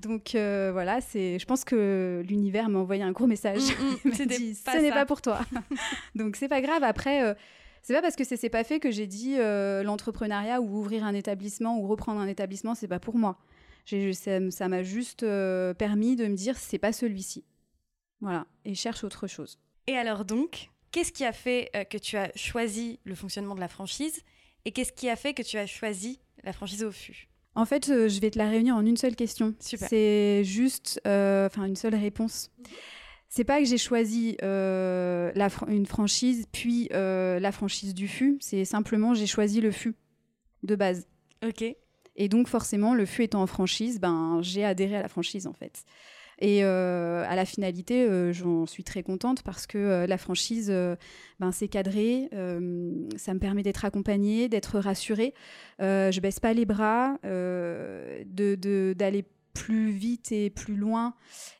Donc 0.00 0.30
voilà, 0.34 1.00
c'est. 1.00 1.38
Je 1.38 1.46
pense 1.46 1.64
que 1.64 2.22
l'univers 2.26 2.68
m'a 2.68 2.78
envoyé 2.78 3.02
un 3.02 3.12
gros 3.12 3.26
message. 3.26 3.62
Mm, 4.04 4.08
mm, 4.08 4.12
dit, 4.26 4.54
ce 4.54 4.80
n'est 4.80 4.90
pas 4.90 5.06
pour 5.06 5.22
toi. 5.22 5.40
Donc 6.14 6.36
c'est 6.36 6.48
pas 6.48 6.60
grave. 6.60 6.82
Après, 6.84 7.36
c'est 7.82 7.94
pas 7.94 8.02
parce 8.02 8.16
que 8.16 8.24
c'est 8.24 8.48
pas 8.50 8.64
fait 8.64 8.80
que 8.80 8.90
j'ai 8.90 9.06
dit 9.06 9.36
l'entrepreneuriat 9.38 10.60
ou 10.60 10.78
ouvrir 10.78 11.04
un 11.04 11.14
établissement 11.14 11.78
ou 11.78 11.86
reprendre 11.86 12.20
un 12.20 12.28
établissement, 12.28 12.74
c'est 12.74 12.88
pas 12.88 13.00
pour 13.00 13.16
moi. 13.16 13.38
Ça 14.12 14.68
m'a 14.68 14.82
juste 14.82 15.20
permis 15.78 16.16
de 16.16 16.26
me 16.26 16.34
dire 16.34 16.56
c'est 16.58 16.78
pas 16.78 16.92
celui-ci. 16.92 17.44
Voilà, 18.20 18.46
et 18.64 18.74
cherche 18.74 19.04
autre 19.04 19.26
chose. 19.26 19.58
Et 19.86 19.96
alors 19.96 20.24
donc, 20.24 20.70
qu'est-ce 20.90 21.12
qui 21.12 21.24
a 21.24 21.32
fait 21.32 21.70
euh, 21.74 21.84
que 21.84 21.98
tu 21.98 22.16
as 22.16 22.30
choisi 22.34 22.98
le 23.04 23.14
fonctionnement 23.14 23.54
de 23.54 23.60
la 23.60 23.68
franchise 23.68 24.22
et 24.64 24.72
qu'est-ce 24.72 24.92
qui 24.92 25.08
a 25.08 25.16
fait 25.16 25.34
que 25.34 25.42
tu 25.42 25.56
as 25.56 25.66
choisi 25.66 26.20
la 26.44 26.52
franchise 26.52 26.82
au 26.82 26.90
FU 26.90 27.28
En 27.54 27.64
fait, 27.64 27.88
euh, 27.88 28.08
je 28.08 28.20
vais 28.20 28.30
te 28.30 28.38
la 28.38 28.48
réunir 28.48 28.76
en 28.76 28.84
une 28.84 28.96
seule 28.96 29.16
question. 29.16 29.54
Super. 29.60 29.88
C'est 29.88 30.42
juste, 30.44 31.00
euh, 31.06 31.46
enfin, 31.46 31.64
une 31.64 31.76
seule 31.76 31.94
réponse. 31.94 32.50
C'est 33.28 33.44
pas 33.44 33.60
que 33.60 33.66
j'ai 33.66 33.78
choisi 33.78 34.36
la 34.40 35.48
une 35.68 35.86
franchise 35.86 36.46
puis 36.50 36.88
la 36.90 37.52
franchise 37.52 37.94
du 37.94 38.08
FU, 38.08 38.38
c'est 38.40 38.64
simplement 38.64 39.12
j'ai 39.12 39.26
choisi 39.26 39.60
le 39.60 39.70
FU 39.70 39.94
de 40.62 40.74
base. 40.74 41.06
Ok. 41.46 41.62
Et 42.18 42.28
donc 42.28 42.48
forcément, 42.48 42.94
le 42.94 43.06
FU 43.06 43.22
étant 43.22 43.40
en 43.40 43.46
franchise, 43.46 44.00
ben 44.00 44.40
j'ai 44.42 44.64
adhéré 44.64 44.96
à 44.96 45.02
la 45.02 45.08
franchise 45.08 45.46
en 45.46 45.54
fait. 45.54 45.84
Et 46.40 46.62
euh, 46.62 47.24
à 47.28 47.34
la 47.34 47.44
finalité, 47.44 48.06
euh, 48.06 48.32
j'en 48.32 48.64
suis 48.66 48.84
très 48.84 49.02
contente 49.02 49.42
parce 49.42 49.66
que 49.66 49.78
euh, 49.78 50.06
la 50.06 50.18
franchise, 50.18 50.70
ben, 51.40 51.52
c'est 51.52 51.68
cadré, 51.68 52.28
ça 53.16 53.34
me 53.34 53.38
permet 53.38 53.62
d'être 53.62 53.84
accompagnée, 53.84 54.48
d'être 54.48 54.78
rassurée. 54.78 55.34
je 55.78 56.20
baisse 56.20 56.40
pas 56.40 56.52
les 56.52 56.66
bras, 56.66 57.18
d'aller 57.22 58.22
de, 58.56 59.24
plus 59.54 59.90
vite 59.90 60.30
et 60.30 60.50
plus 60.50 60.76
loin, 60.76 61.14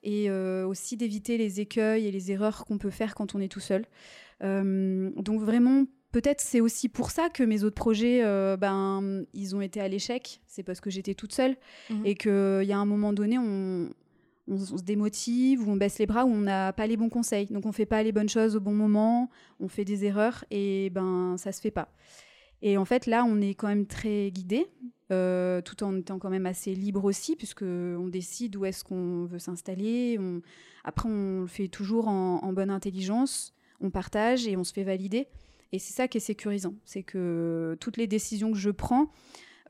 et 0.05 0.31
aussi 0.31 0.97
d'éviter 0.97 1.39
les 1.39 1.61
écueils 1.61 2.07
et 2.07 2.13
les 2.13 2.31
erreurs 2.31 2.65
qu'on 2.65 2.79
peut 2.79 2.91
faire 2.91 3.15
quand 3.15 3.35
on 3.35 3.41
est 3.41 3.49
tout 3.49 3.61
seul. 3.61 3.85
donc 4.41 5.41
vraiment, 5.41 5.87
peut-être 6.13 6.41
c'est 6.41 6.61
aussi 6.61 6.89
pour 6.89 7.11
ça 7.11 7.29
que 7.29 7.43
mes 7.43 7.65
autres 7.65 7.75
projets, 7.75 8.23
ben, 8.57 9.25
ils 9.35 9.57
ont 9.57 9.61
été 9.61 9.81
à 9.81 9.89
l'échec. 9.89 10.41
C'est 10.47 10.63
parce 10.63 10.81
que 10.81 10.91
j'étais 10.91 11.15
toute 11.15 11.33
seule 11.33 11.57
mmh 11.91 12.07
et 12.07 12.15
qu'il 12.15 12.65
y 12.65 12.73
a 12.73 12.79
un 12.79 12.87
moment 12.87 13.13
donné, 13.13 13.39
on, 13.39 13.91
on, 14.49 14.59
se 14.59 14.83
démotive 14.83 15.67
ou 15.67 15.73
on 15.73 15.77
baisse 15.77 15.99
les 15.99 16.07
bras 16.07 16.25
ou 16.25 16.29
on 16.29 16.41
n'a 16.41 16.73
pas 16.73 16.87
les 16.87 16.97
bons 16.97 17.09
conseils. 17.09 17.47
Donc 17.47 17.67
on 17.67 17.73
fait 17.73 17.87
pas 17.87 18.03
les 18.03 18.13
bonnes 18.13 18.29
choses 18.29 18.57
au 18.57 18.61
bon 18.61 18.73
moment, 18.73 19.31
on 19.61 19.69
fait 19.69 19.85
des 19.85 20.05
erreurs 20.05 20.45
et 20.51 20.91
ben 20.91 21.37
ça 21.37 21.53
se 21.53 21.61
fait 21.61 21.71
pas. 21.71 21.89
Et 22.63 22.77
en 22.77 22.85
fait 22.85 23.07
là 23.07 23.25
on 23.25 23.41
est 23.41 23.55
quand 23.55 23.69
même 23.69 23.87
très 23.87 24.31
guidé, 24.31 24.67
euh, 25.13 25.61
tout 25.61 25.83
en 25.85 25.97
étant 25.97 26.19
quand 26.19 26.31
même 26.31 26.47
assez 26.47 26.75
libre 26.75 27.05
aussi 27.05 27.37
puisque 27.37 27.63
on 27.63 28.09
décide 28.09 28.57
où 28.57 28.65
est-ce 28.65 28.85
qu'on 28.85 29.27
veut 29.27 29.39
s'installer. 29.39 30.19
Après 30.85 31.09
on 31.09 31.43
le 31.43 31.47
fait 31.47 31.69
toujours 31.69 32.09
en, 32.09 32.53
bonne 32.53 32.71
intelligence, 32.71 33.55
on 33.81 33.91
partage 33.91 34.47
et 34.47 34.57
on 34.57 34.65
se 34.65 34.73
fait 34.73 34.85
valider. 34.85 35.29
Et 35.73 35.79
c'est 35.79 35.93
ça 35.93 36.09
qui 36.09 36.19
est 36.19 36.21
sécurisant, 36.21 36.75
c'est 36.85 37.03
que 37.03 37.77
toutes 37.81 37.99
les 37.99 38.07
décisions 38.07 38.53
que 38.53 38.59
je 38.59 38.71
prends, 38.71 39.11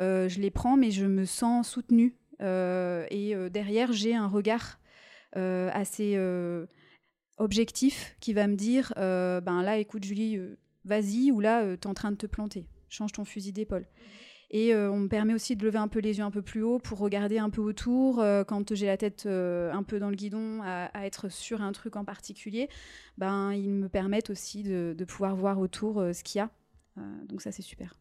euh, 0.01 0.29
je 0.29 0.41
les 0.41 0.51
prends 0.51 0.77
mais 0.77 0.93
je 0.93 1.07
me 1.07 1.25
sens 1.25 1.69
soutenue 1.69 2.15
euh, 2.41 3.05
et 3.11 3.35
euh, 3.35 3.49
derrière, 3.49 3.93
j'ai 3.93 4.15
un 4.15 4.29
regard 4.29 4.79
assez 5.35 6.19
objectif 7.37 8.17
qui 8.19 8.33
va 8.33 8.49
me 8.49 8.57
dire 8.57 8.93
ben 8.97 9.63
là, 9.63 9.77
écoute, 9.77 10.03
Julie, 10.03 10.41
vas-y, 10.85 11.31
ou 11.31 11.39
là, 11.39 11.77
tu 11.77 11.83
es 11.83 11.87
en 11.87 11.95
train 11.95 12.11
de 12.11 12.17
te 12.17 12.27
planter. 12.27 12.67
Change 12.89 13.13
ton 13.13 13.25
fusil 13.25 13.53
d'épaule. 13.53 13.87
Et 14.51 14.75
on 14.75 14.99
me 15.01 15.09
permet 15.09 15.35
aussi 15.35 15.57
de 15.57 15.65
lever 15.65 15.79
un 15.79 15.89
peu 15.89 15.99
les 15.99 16.19
yeux 16.19 16.25
un 16.25 16.31
peu 16.31 16.41
plus 16.41 16.63
haut 16.63 16.79
pour 16.79 16.99
regarder 16.99 17.39
un 17.39 17.51
peu 17.51 17.61
autour. 17.61 18.25
quand 18.47 18.75
j'ai 18.75 18.87
la 18.87 18.97
tête 18.97 19.27
un 19.27 19.83
peu 19.83 19.99
dans 19.99 20.09
le 20.09 20.17
guidon, 20.17 20.63
à, 20.63 21.05
être 21.05 21.29
sur 21.29 21.61
un 21.61 21.73
truc 21.73 21.97
en 21.97 22.05
particulier, 22.05 22.71
ben, 23.19 23.53
ils 23.53 23.75
me 23.75 23.91
permettent 23.91 24.31
aussi 24.31 24.63
de, 24.63 24.95
de 24.97 25.05
pouvoir 25.05 25.37
voir 25.37 25.59
autour 25.59 25.97
ce 26.15 26.23
qu'il 26.23 26.39
y 26.39 26.43
a. 26.43 26.51
donc 27.29 27.43
ça, 27.43 27.53
c'est 27.53 27.61
super. 27.61 27.95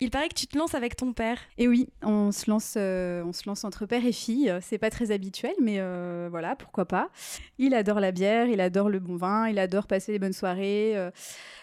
Il 0.00 0.10
paraît 0.10 0.28
que 0.28 0.34
tu 0.34 0.46
te 0.46 0.58
lances 0.58 0.74
avec 0.74 0.96
ton 0.96 1.12
père. 1.12 1.38
Et 1.58 1.68
oui, 1.68 1.88
on 2.02 2.32
se 2.32 2.50
lance, 2.50 2.74
euh, 2.76 3.22
on 3.24 3.32
se 3.32 3.42
lance 3.46 3.64
entre 3.64 3.86
père 3.86 4.04
et 4.04 4.12
fille. 4.12 4.52
C'est 4.60 4.78
pas 4.78 4.90
très 4.90 5.10
habituel, 5.10 5.54
mais 5.60 5.76
euh, 5.78 6.28
voilà, 6.30 6.56
pourquoi 6.56 6.86
pas. 6.86 7.10
Il 7.58 7.74
adore 7.74 8.00
la 8.00 8.10
bière, 8.10 8.46
il 8.46 8.60
adore 8.60 8.88
le 8.88 8.98
bon 8.98 9.16
vin, 9.16 9.48
il 9.48 9.58
adore 9.58 9.86
passer 9.86 10.12
les 10.12 10.18
bonnes 10.18 10.32
soirées. 10.32 10.96
Euh. 10.96 11.10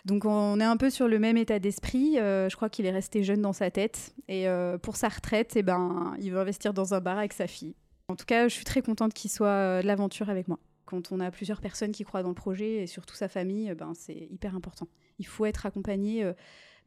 donc 0.06 0.26
on 0.26 0.60
est 0.60 0.66
un 0.66 0.78
peu 0.78 0.90
sur 0.90 1.08
le 1.08 1.20
même 1.20 1.38
état 1.38 1.60
d'esprit. 1.60 2.16
je 2.16 2.56
crois 2.56 2.70
qu'il 2.70 2.86
est 2.86 2.92
resté 2.92 3.24
jeune 3.24 3.42
dans 3.42 3.54
sa 3.54 3.72
tête. 3.72 4.14
Et 4.28 4.46
pour 4.82 4.96
sa 4.96 5.10
retraite, 5.10 5.54
eh 5.56 5.64
ben, 5.64 6.14
il 6.20 6.32
veut 6.32 6.40
investir 6.40 6.74
dans 6.74 6.94
un 6.94 7.02
bar 7.02 7.18
avec 7.18 7.34
sa 7.34 7.48
fille. 7.48 7.76
En 8.08 8.16
tout 8.16 8.26
cas, 8.26 8.48
je 8.48 8.54
suis 8.54 8.66
très 8.66 8.82
contente 8.82 9.14
qu'il 9.14 9.30
soit 9.30 9.82
de 9.82 9.88
l'aventure 9.88 10.30
avec 10.30 10.48
moi. 10.48 10.60
Quand 10.86 11.12
on 11.12 11.20
a 11.20 11.30
plusieurs 11.30 11.62
personnes 11.62 11.92
qui 11.92 12.04
croient 12.04 12.24
dans 12.24 12.30
le 12.30 12.36
projet 12.36 12.84
et 12.84 12.88
surtout 12.88 13.16
sa 13.16 13.28
famille, 13.28 13.74
ben, 13.76 13.94
c'est 13.96 14.28
hyper 14.32 14.56
important. 14.56 14.88
Il 15.20 15.28
faut 15.28 15.46
être 15.46 15.66
accompagné 15.66 16.34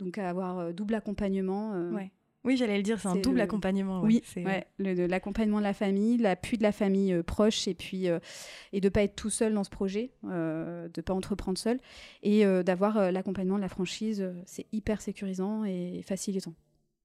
donc 0.02 0.18
avoir 0.18 0.59
euh, 0.59 0.73
double 0.73 0.94
accompagnement. 0.94 1.73
Euh, 1.75 1.90
oui, 2.44 2.56
j'allais 2.56 2.76
le 2.76 2.82
dire, 2.82 2.99
c'est 2.99 3.09
un 3.09 3.16
double 3.16 3.40
accompagnement. 3.40 4.02
Oui, 4.02 4.21
ouais, 4.37 4.66
l'accompagnement 4.78 5.59
de 5.59 5.62
la 5.62 5.75
famille, 5.75 6.16
l'appui 6.16 6.59
de 6.59 6.64
la 6.64 6.73
famille 6.73 7.12
euh, 7.12 7.23
proche, 7.23 7.68
et 7.68 7.75
puis 7.75 8.06
et 8.73 8.80
de 8.80 8.88
pas 8.88 9.02
être 9.02 9.14
tout 9.14 9.30
seul 9.30 9.54
dans 9.54 9.64
ce 9.64 9.71
projet, 9.71 10.11
euh, 10.25 10.88
de 10.92 11.00
pas 11.00 11.14
entreprendre 11.14 11.59
seul, 11.59 11.78
et 12.23 12.44
d'avoir 12.64 13.12
l'accompagnement 13.12 13.56
de 13.56 13.62
la 13.62 13.68
franchise, 13.68 14.28
c'est 14.44 14.66
hyper 14.73 15.00
sécurisant 15.00 15.64
et 15.64 16.02
facilitant. 16.04 16.54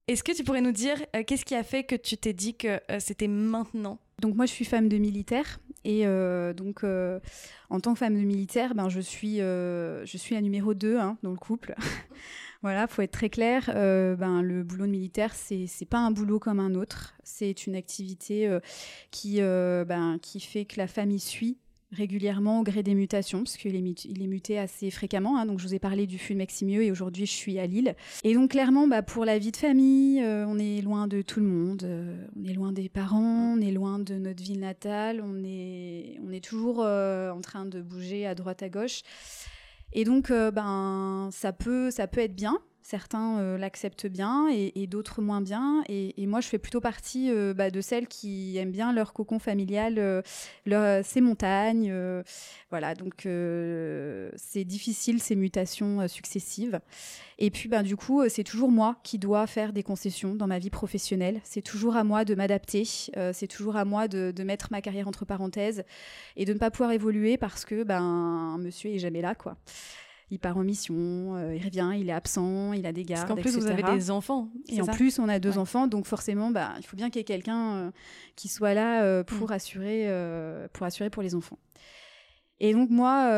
Est-ce 0.08 0.24
que 0.24 0.32
tu 0.32 0.44
pourrais 0.44 0.62
nous 0.62 0.72
dire 0.72 0.96
qu'est-ce 1.28 1.44
qui 1.44 1.54
a 1.54 1.64
fait 1.64 1.84
que 1.84 1.96
tu 1.96 2.18
t'es 2.18 2.34
dit 2.34 2.56
que 2.56 2.80
c'était 3.00 3.28
maintenant? 3.28 4.00
Donc 4.20 4.36
moi, 4.36 4.48
je 4.48 4.52
suis 4.52 4.66
femme 4.66 4.90
de 4.90 4.98
militaire, 4.98 5.60
et 5.84 6.06
donc 6.56 6.84
en 7.70 7.80
tant 7.80 7.94
que 7.94 8.00
femme 8.00 8.16
de 8.16 8.26
militaire, 8.26 8.74
ben 8.74 8.90
je 8.90 9.02
suis 9.02 9.38
je 9.38 10.18
suis 10.18 10.34
la 10.34 10.42
numéro 10.42 10.74
2 10.74 10.98
hein, 10.98 11.20
dans 11.22 11.32
le 11.32 11.38
couple. 11.38 11.76
Voilà, 12.64 12.88
faut 12.88 13.02
être 13.02 13.12
très 13.12 13.30
clair. 13.30 13.72
Euh, 13.76 14.16
ben, 14.16 14.42
le 14.42 14.64
boulot 14.64 14.86
de 14.86 14.92
militaire, 14.92 15.34
c'est 15.36 15.66
n'est 15.80 15.88
pas 15.88 16.00
un 16.00 16.12
boulot 16.12 16.40
comme 16.40 16.60
un 16.60 16.74
autre. 16.76 17.14
C'est 17.24 17.68
une 17.68 17.76
activité 17.76 18.48
euh, 18.48 18.60
qui, 19.12 19.42
euh, 19.42 19.86
ben, 19.86 20.18
qui 20.22 20.40
fait 20.40 20.66
que 20.66 20.78
la 20.78 20.88
famille 20.88 21.20
suit 21.20 21.58
régulièrement 21.94 22.60
au 22.60 22.64
gré 22.64 22.84
des 22.84 22.96
mutations, 22.96 23.40
parce 23.44 23.56
qu'il 23.56 23.74
est, 23.74 24.06
il 24.06 24.22
est 24.22 24.28
muté 24.28 24.60
assez 24.60 24.92
fréquemment. 24.92 25.38
Hein. 25.38 25.46
donc, 25.46 25.60
je 25.60 25.68
vous 25.68 25.74
ai 25.74 25.80
parlé 25.80 26.06
du 26.06 26.18
FUN 26.18 26.36
Maximieux 26.36 26.84
et 26.84 26.92
aujourd'hui, 26.92 27.26
je 27.26 27.32
suis 27.32 27.60
à 27.60 27.66
Lille. 27.66 27.96
Et 28.26 28.34
donc, 28.34 28.52
clairement, 28.52 28.90
bah, 28.90 29.04
pour 29.04 29.24
la 29.24 29.40
vie 29.40 29.52
de 29.52 29.58
famille, 29.58 30.22
on 30.22 30.60
est 30.60 30.82
loin 30.82 31.08
de 31.08 31.22
tout 31.22 31.40
le 31.40 31.46
monde. 31.46 31.88
on 32.36 32.44
est 32.44 32.54
loin 32.54 32.74
des 32.74 32.90
parents, 32.90 33.56
on 33.58 33.62
est 33.62 33.72
loin 33.72 34.00
de 34.00 34.16
notre 34.16 34.44
ville 34.44 34.60
natale. 34.60 35.22
On 35.24 35.46
est, 35.46 36.20
on 36.28 36.32
est 36.34 36.44
toujours 36.44 36.80
en 36.80 37.40
train 37.42 37.66
de 37.66 37.82
bouger 37.82 38.26
à 38.26 38.36
droite, 38.36 38.64
à 38.64 38.70
gauche. 38.70 39.04
Et 39.94 40.04
donc, 40.04 40.32
euh, 40.32 40.52
ben, 40.52 41.30
ça 41.32 41.54
peut, 41.54 41.92
ça 41.92 42.08
peut 42.08 42.22
être 42.22 42.36
bien 42.36 42.60
Certains 42.90 43.40
euh, 43.40 43.58
l'acceptent 43.58 44.08
bien 44.08 44.48
et, 44.50 44.88
d'autres 44.88 45.22
moins 45.22 45.42
bien. 45.42 45.84
Et, 45.90 46.26
moi, 46.26 46.40
je 46.40 46.48
fais 46.48 46.58
plutôt 46.58 46.80
partie 46.80 47.30
euh, 47.30 47.54
bah, 47.54 47.70
de 47.70 47.82
celles 47.82 48.08
qui 48.08 48.56
aiment 48.56 48.72
bien 48.72 48.94
leur 48.94 49.12
cocon 49.12 49.40
familial, 49.40 50.00
euh, 50.00 51.02
ces 51.04 51.20
montagnes. 51.20 51.94
voilà, 52.70 52.96
donc 52.96 53.28
c'est 54.38 54.64
difficile 54.64 55.22
ces 55.22 55.36
mutations 55.36 56.08
successives. 56.08 56.80
Et 57.40 57.52
puis, 57.52 57.68
bah, 57.68 57.84
du 57.84 57.98
coup, 57.98 58.24
c'est 58.30 58.46
toujours 58.46 58.72
moi 58.72 58.96
qui 59.04 59.20
dois 59.20 59.48
faire 59.48 59.74
des 59.74 59.84
concessions 59.84 60.34
dans 60.34 60.48
ma 60.48 60.58
vie 60.58 60.70
professionnelle. 60.70 61.42
C'est 61.44 61.62
toujours 61.62 61.98
à 61.98 62.06
moi 62.06 62.24
de 62.24 62.36
m'adapter. 62.36 62.86
c'est 62.86 63.48
toujours 63.48 63.76
à 63.76 63.84
moi 63.84 64.08
de, 64.08 64.32
de, 64.32 64.44
mettre 64.46 64.70
ma 64.72 64.82
carrière 64.82 65.10
entre 65.10 65.26
parenthèses 65.26 65.84
et 66.38 66.46
de 66.46 66.54
ne 66.54 66.58
pas 66.58 66.72
pouvoir 66.72 66.94
évoluer 66.94 67.36
parce 67.36 67.66
que 67.66 67.84
ben, 67.84 68.58
monsieur 68.60 68.92
est 68.92 69.00
jamais 69.00 69.22
là, 69.22 69.36
quoi 69.36 69.58
il 70.30 70.40
part 70.40 70.58
en 70.58 70.64
mission, 70.64 70.96
euh, 71.36 71.56
il 71.56 71.64
revient, 71.64 71.92
il 71.98 72.10
est 72.10 72.14
absent, 72.14 72.74
il 72.74 72.86
a 72.86 72.92
des 72.92 73.04
gardes. 73.04 73.28
Parce 73.28 73.40
qu'en 73.40 73.42
plus, 73.42 73.58
vous 73.58 73.68
avez 73.68 73.84
des 73.84 74.12
enfants. 74.12 74.50
Et 74.68 74.82
en 74.82 74.86
plus, 74.86 75.20
on 75.20 75.30
a 75.30 75.40
deux 75.40 75.58
enfants, 75.58 75.88
donc 75.88 76.06
forcément, 76.06 76.52
bah, 76.52 76.74
il 76.78 76.86
faut 76.86 76.98
bien 76.98 77.10
qu'il 77.10 77.20
y 77.20 77.22
ait 77.22 77.26
quelqu'un 77.26 77.76
euh, 77.76 77.92
qui 78.36 78.50
soit 78.50 78.74
là 78.74 79.04
euh, 79.04 79.24
pour, 79.24 79.50
mm. 79.50 79.54
assurer, 79.54 80.68
pour 80.74 80.86
assurer 80.86 81.10
pour 81.10 81.24
les 81.24 81.36
enfants. 81.36 81.60
Et 82.60 82.74
donc, 82.74 82.90
moi, 82.90 83.30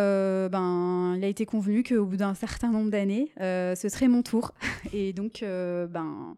ben, 0.50 1.15
il 1.17 1.24
a 1.24 1.27
été 1.27 1.46
convenu 1.46 1.84
qu'au 1.84 2.05
bout 2.05 2.17
d'un 2.17 2.34
certain 2.34 2.72
nombre 2.72 2.89
d'années, 2.89 3.31
ce 3.38 3.88
serait 3.89 4.08
mon 4.08 4.24
tour. 4.24 4.53
Et 4.93 5.13
donc, 5.13 5.41
ben, 5.41 6.38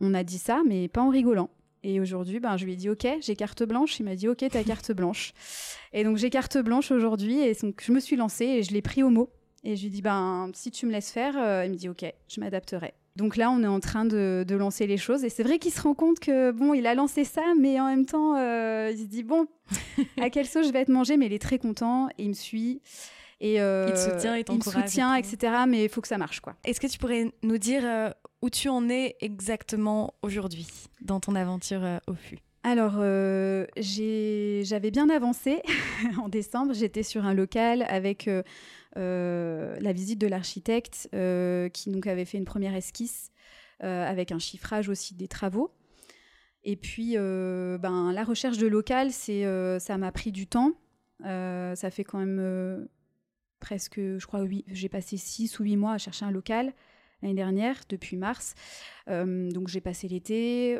on 0.00 0.14
a 0.14 0.24
dit 0.24 0.38
ça, 0.38 0.62
mais 0.66 0.88
pas 0.88 1.02
en 1.02 1.10
rigolant. 1.10 1.50
Et 1.84 2.00
aujourd'hui, 2.00 2.40
ben, 2.40 2.56
je 2.56 2.64
lui 2.64 2.72
ai 2.72 2.76
dit 2.76 2.88
OK, 2.88 3.06
j'ai 3.20 3.36
carte 3.36 3.62
blanche. 3.62 4.00
Il 4.00 4.04
m'a 4.04 4.16
dit 4.16 4.26
OK, 4.26 4.42
t'as 4.50 4.64
carte 4.64 4.90
blanche. 4.92 5.34
Et 5.92 6.02
donc 6.02 6.16
j'ai 6.16 6.30
carte 6.30 6.56
blanche 6.58 6.90
aujourd'hui. 6.90 7.40
Et 7.40 7.54
donc 7.62 7.82
je 7.84 7.92
me 7.92 8.00
suis 8.00 8.16
lancée 8.16 8.46
et 8.46 8.62
je 8.62 8.72
l'ai 8.72 8.82
pris 8.82 9.02
au 9.02 9.10
mot. 9.10 9.30
Et 9.64 9.76
je 9.76 9.82
lui 9.82 9.90
dis, 9.90 10.02
ben, 10.02 10.50
si 10.52 10.70
tu 10.70 10.86
me 10.86 10.92
laisses 10.92 11.10
faire, 11.10 11.34
euh, 11.38 11.64
il 11.64 11.72
me 11.72 11.76
dit, 11.76 11.88
ok, 11.88 12.04
je 12.28 12.40
m'adapterai. 12.40 12.92
Donc 13.16 13.36
là, 13.36 13.50
on 13.50 13.62
est 13.62 13.68
en 13.68 13.80
train 13.80 14.04
de, 14.04 14.44
lancer 14.50 14.86
les 14.86 14.98
choses. 14.98 15.24
Et 15.24 15.30
c'est 15.30 15.42
vrai 15.42 15.58
qu'il 15.58 15.72
se 15.72 15.80
rend 15.80 15.94
compte 15.94 16.18
que, 16.20 16.50
bon, 16.50 16.74
il 16.74 16.86
a 16.86 16.94
lancé 16.94 17.24
ça, 17.24 17.42
mais 17.58 17.80
en 17.80 17.86
même 17.86 18.04
temps, 18.04 18.36
euh, 18.36 18.90
il 18.92 18.98
se 18.98 19.04
dit, 19.04 19.22
bon, 19.22 19.46
à 20.20 20.28
quelle 20.28 20.46
sauce 20.46 20.66
je 20.66 20.72
vais 20.72 20.80
être 20.80 20.90
mangé 20.90 21.16
Mais 21.16 21.26
il 21.26 21.32
est 21.32 21.42
très 21.42 21.58
content 21.58 22.08
et 22.18 22.24
il 22.24 22.28
me 22.28 22.34
suit. 22.34 22.82
Et 23.40 23.60
euh, 23.60 23.86
il 23.88 23.94
te 23.94 23.98
soutient, 23.98 24.36
il, 24.36 24.44
il 24.48 24.56
me 24.56 24.60
soutient, 24.60 25.14
etc. 25.14 25.64
Mais 25.66 25.84
il 25.84 25.88
faut 25.88 26.02
que 26.02 26.08
ça 26.08 26.18
marche, 26.18 26.40
quoi. 26.40 26.54
Est-ce 26.64 26.80
que 26.80 26.86
tu 26.86 26.98
pourrais 26.98 27.32
nous 27.42 27.58
dire 27.58 28.12
où 28.42 28.50
tu 28.50 28.68
en 28.68 28.88
es 28.90 29.16
exactement 29.20 30.12
aujourd'hui 30.22 30.66
dans 31.00 31.20
ton 31.20 31.34
aventure 31.34 31.82
au 32.06 32.14
FU 32.14 32.38
alors, 32.66 32.94
j'avais 33.76 34.90
bien 34.90 35.10
avancé 35.10 35.60
en 36.18 36.30
décembre. 36.30 36.72
J'étais 36.72 37.02
sur 37.02 37.26
un 37.26 37.34
local 37.34 37.84
avec 37.90 38.26
euh, 38.26 38.42
la 38.96 39.92
visite 39.92 40.20
de 40.20 40.26
l'architecte 40.26 41.08
euh, 41.14 41.68
qui 41.68 41.90
donc 41.90 42.06
avait 42.06 42.24
fait 42.24 42.38
une 42.38 42.44
première 42.44 42.74
esquisse 42.74 43.30
euh, 43.82 44.06
avec 44.06 44.32
un 44.32 44.38
chiffrage 44.38 44.88
aussi 44.88 45.14
des 45.14 45.28
travaux. 45.28 45.72
Et 46.62 46.76
puis, 46.76 47.16
ben, 47.16 48.12
la 48.14 48.24
recherche 48.24 48.56
de 48.56 48.66
local, 48.66 49.12
c'est, 49.12 49.44
ça 49.80 49.98
m'a 49.98 50.10
pris 50.12 50.32
du 50.32 50.46
temps. 50.46 50.72
ça 51.22 51.90
fait 51.90 52.04
quand 52.04 52.18
même 52.18 52.88
presque, 53.60 53.96
je 53.96 54.26
crois, 54.26 54.40
oui, 54.40 54.64
j'ai 54.68 54.88
passé 54.88 55.18
six 55.18 55.58
ou 55.58 55.64
huit 55.64 55.76
mois 55.76 55.92
à 55.92 55.98
chercher 55.98 56.24
un 56.24 56.30
local 56.30 56.72
l'année 57.20 57.34
dernière, 57.34 57.82
depuis 57.90 58.16
mars. 58.16 58.54
donc 59.08 59.68
j'ai 59.68 59.82
passé 59.82 60.08
l'été. 60.08 60.78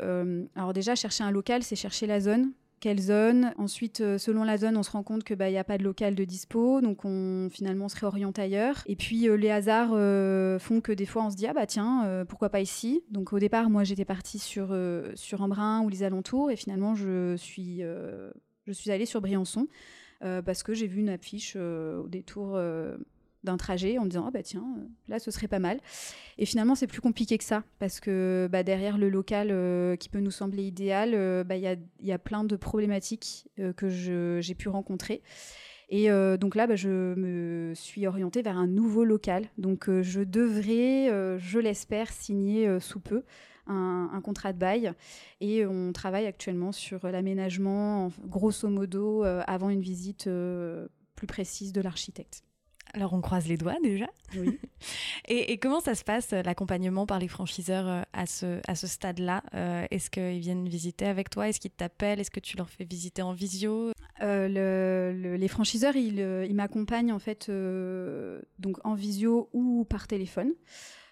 alors 0.56 0.72
déjà, 0.72 0.94
chercher 0.94 1.22
un 1.22 1.30
local, 1.30 1.62
c'est 1.62 1.76
chercher 1.76 2.06
la 2.06 2.18
zone 2.18 2.54
quelle 2.80 3.00
zone. 3.00 3.52
Ensuite, 3.56 4.00
euh, 4.00 4.18
selon 4.18 4.44
la 4.44 4.58
zone, 4.58 4.76
on 4.76 4.82
se 4.82 4.90
rend 4.90 5.02
compte 5.02 5.24
qu'il 5.24 5.36
bah, 5.36 5.50
n'y 5.50 5.56
a 5.56 5.64
pas 5.64 5.78
de 5.78 5.84
local 5.84 6.14
de 6.14 6.24
dispo, 6.24 6.80
donc 6.80 7.04
on 7.04 7.48
finalement 7.50 7.88
se 7.88 7.96
réoriente 7.96 8.38
ailleurs. 8.38 8.82
Et 8.86 8.96
puis 8.96 9.28
euh, 9.28 9.36
les 9.36 9.50
hasards 9.50 9.92
euh, 9.92 10.58
font 10.58 10.80
que 10.80 10.92
des 10.92 11.06
fois 11.06 11.24
on 11.24 11.30
se 11.30 11.36
dit 11.36 11.46
ah 11.46 11.52
bah 11.52 11.66
tiens 11.66 12.24
pourquoi 12.28 12.50
pas 12.50 12.60
ici? 12.60 13.02
Donc 13.10 13.32
au 13.32 13.38
départ 13.38 13.70
moi 13.70 13.84
j'étais 13.84 14.04
partie 14.04 14.38
sur 14.38 14.76
sur 15.14 15.42
Embrun 15.42 15.82
ou 15.82 15.88
les 15.88 16.02
alentours 16.02 16.50
et 16.50 16.56
finalement 16.56 16.94
je 16.94 17.36
suis 17.36 17.82
je 18.66 18.72
suis 18.72 18.90
allée 18.90 19.06
sur 19.06 19.20
Briançon 19.20 19.68
parce 20.20 20.62
que 20.62 20.74
j'ai 20.74 20.86
vu 20.86 21.00
une 21.00 21.08
affiche 21.08 21.56
au 21.56 22.08
détour 22.08 22.58
d'un 23.44 23.56
trajet 23.56 23.98
en 23.98 24.04
me 24.04 24.08
disant 24.08 24.24
ah 24.26 24.30
bah 24.30 24.42
tiens 24.42 24.64
euh, 24.78 24.84
là 25.08 25.18
ce 25.18 25.30
serait 25.30 25.48
pas 25.48 25.58
mal. 25.58 25.80
Et 26.38 26.46
finalement 26.46 26.74
c'est 26.74 26.86
plus 26.86 27.00
compliqué 27.00 27.38
que 27.38 27.44
ça 27.44 27.62
parce 27.78 28.00
que 28.00 28.48
bah, 28.50 28.62
derrière 28.62 28.98
le 28.98 29.08
local 29.08 29.48
euh, 29.50 29.96
qui 29.96 30.08
peut 30.08 30.20
nous 30.20 30.30
sembler 30.30 30.64
idéal 30.64 31.12
euh, 31.14 31.44
bah, 31.44 31.56
il 31.56 31.62
y, 31.62 32.06
y, 32.08 32.12
a, 32.12 32.18
plein 32.18 32.44
de 32.44 32.56
problématiques 32.56 33.48
que 33.76 33.88
j'ai 33.88 34.54
pu 34.54 34.68
rencontrer. 34.68 35.22
Et 35.90 36.08
donc 36.38 36.54
là 36.54 36.66
bah, 36.66 36.76
je 36.76 37.14
me 37.14 37.72
suis 37.74 38.06
orientée 38.06 38.42
vers 38.42 38.56
un 38.56 38.66
nouveau 38.66 39.04
local. 39.04 39.46
Donc 39.58 39.88
je 39.88 40.22
devrais 40.22 41.38
je 41.38 41.58
l'espère 41.58 42.10
signer 42.10 42.80
sous 42.80 43.00
peu 43.00 43.22
un, 43.66 44.20
contrat 44.24 44.52
de 44.52 44.58
bail. 44.58 44.92
Et 45.40 45.66
on 45.66 45.92
travaille 45.92 46.26
actuellement 46.26 46.72
sur 46.72 47.06
l'aménagement 47.06 48.10
grosso 48.26 48.68
modo 48.68 49.22
avant 49.24 49.68
une 49.68 49.82
visite 49.82 50.28
plus 51.14 51.26
précise 51.26 51.72
de 51.72 51.82
l'architecte. 51.82 52.42
Alors 52.94 53.12
on 53.12 53.20
croise 53.20 53.48
les 53.48 53.56
doigts 53.56 53.76
déjà. 53.82 54.06
Oui. 54.36 54.58
et, 55.28 55.58
comment 55.58 55.80
ça 55.80 55.96
se 55.96 56.04
passe 56.04 56.30
l'accompagnement 56.30 57.06
par 57.06 57.18
les 57.18 57.26
franchiseurs 57.26 57.88
euh, 57.88 58.02
à 58.12 58.26
ce, 58.26 58.60
à 58.68 58.76
ce 58.76 58.86
stade-là 58.86 59.42
euh, 59.54 59.84
Est-ce 59.90 60.10
qu'ils 60.10 60.38
viennent 60.38 60.68
visiter 60.68 61.06
avec 61.06 61.28
toi? 61.28 61.48
Est-ce 61.48 61.58
qu'ils 61.58 61.72
t'appellent? 61.72 62.20
Est-ce 62.20 62.30
que 62.30 62.40
tu 62.40 62.56
leur 62.56 62.70
fais 62.70 62.84
visiter 62.84 63.20
en 63.22 63.32
visio? 63.32 63.90
Euh, 64.22 65.36
Les 65.36 65.48
franchiseurs, 65.48 65.96
ils, 65.96 66.54
m'accompagnent 66.54 67.12
en 67.12 67.18
fait 67.18 67.50
donc 68.60 68.76
en 68.84 68.94
visio 68.94 69.50
ou 69.52 69.84
par 69.84 70.06
téléphone. 70.06 70.52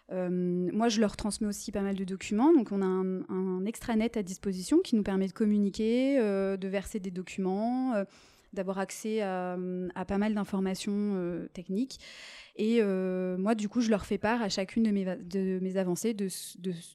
moi, 0.08 0.88
je 0.88 1.00
leur 1.00 1.16
transmets 1.16 1.48
aussi 1.48 1.72
pas 1.72 1.80
mal 1.80 1.96
de 1.96 2.04
documents. 2.04 2.52
Donc, 2.52 2.70
on 2.70 2.80
a 2.80 2.86
un, 2.86 3.22
un 3.28 3.64
extranet 3.64 4.16
à 4.16 4.22
disposition 4.22 4.78
qui 4.78 4.94
nous 4.94 5.02
permet 5.02 5.26
de 5.26 5.32
communiquer, 5.32 6.16
de 6.18 6.68
verser 6.68 7.00
des 7.00 7.10
documents, 7.10 8.04
d'avoir 8.52 8.78
accès 8.78 9.20
à, 9.22 9.56
pas 10.06 10.18
mal 10.18 10.34
d'informations 10.34 11.46
techniques. 11.52 11.98
Et 12.56 12.78
euh, 12.80 13.38
moi, 13.38 13.54
du 13.54 13.68
coup, 13.68 13.80
je 13.80 13.88
leur 13.88 14.04
fais 14.04 14.18
part 14.18 14.42
à 14.42 14.48
chacune 14.48 14.82
de 14.82 14.90
mes, 14.90 15.04
de 15.04 15.58
mes 15.62 15.76
avancées 15.78 16.12
de, 16.12 16.28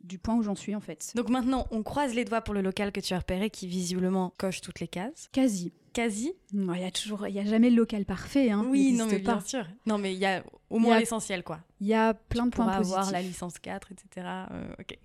du 0.03 0.19
point 0.19 0.35
où 0.35 0.43
j'en 0.43 0.55
suis, 0.55 0.75
en 0.75 0.79
fait. 0.79 1.11
Donc 1.15 1.29
maintenant, 1.29 1.67
on 1.71 1.81
croise 1.81 2.13
les 2.13 2.25
doigts 2.25 2.41
pour 2.41 2.53
le 2.53 2.61
local 2.61 2.91
que 2.91 2.99
tu 2.99 3.13
as 3.13 3.19
repéré 3.19 3.49
qui 3.49 3.67
visiblement 3.67 4.33
coche 4.37 4.61
toutes 4.61 4.79
les 4.79 4.87
cases. 4.87 5.29
Quasi. 5.31 5.73
Quasi 5.93 6.33
Il 6.53 6.79
y 6.79 6.83
a 6.83 6.91
toujours, 6.91 7.27
il 7.27 7.33
y 7.33 7.39
a 7.39 7.45
jamais 7.45 7.71
le 7.71 7.75
local 7.75 8.05
parfait. 8.05 8.51
Hein, 8.51 8.63
oui, 8.69 8.91
non, 8.91 9.07
mais 9.07 9.17
bien 9.17 9.39
sûr. 9.39 9.65
Non, 9.87 9.97
mais 9.97 10.13
il 10.13 10.19
y 10.19 10.27
a 10.27 10.43
au 10.69 10.77
moins 10.77 10.99
l'essentiel, 10.99 11.43
quoi. 11.43 11.59
Il 11.81 11.87
y 11.87 11.95
a 11.95 12.13
plein 12.13 12.45
de 12.45 12.51
points 12.51 12.77
positifs. 12.77 12.97
avoir 12.97 13.11
la 13.11 13.21
licence 13.23 13.57
4, 13.57 13.91
etc. 13.91 14.27
Euh, 14.51 14.73
ok, 14.79 14.97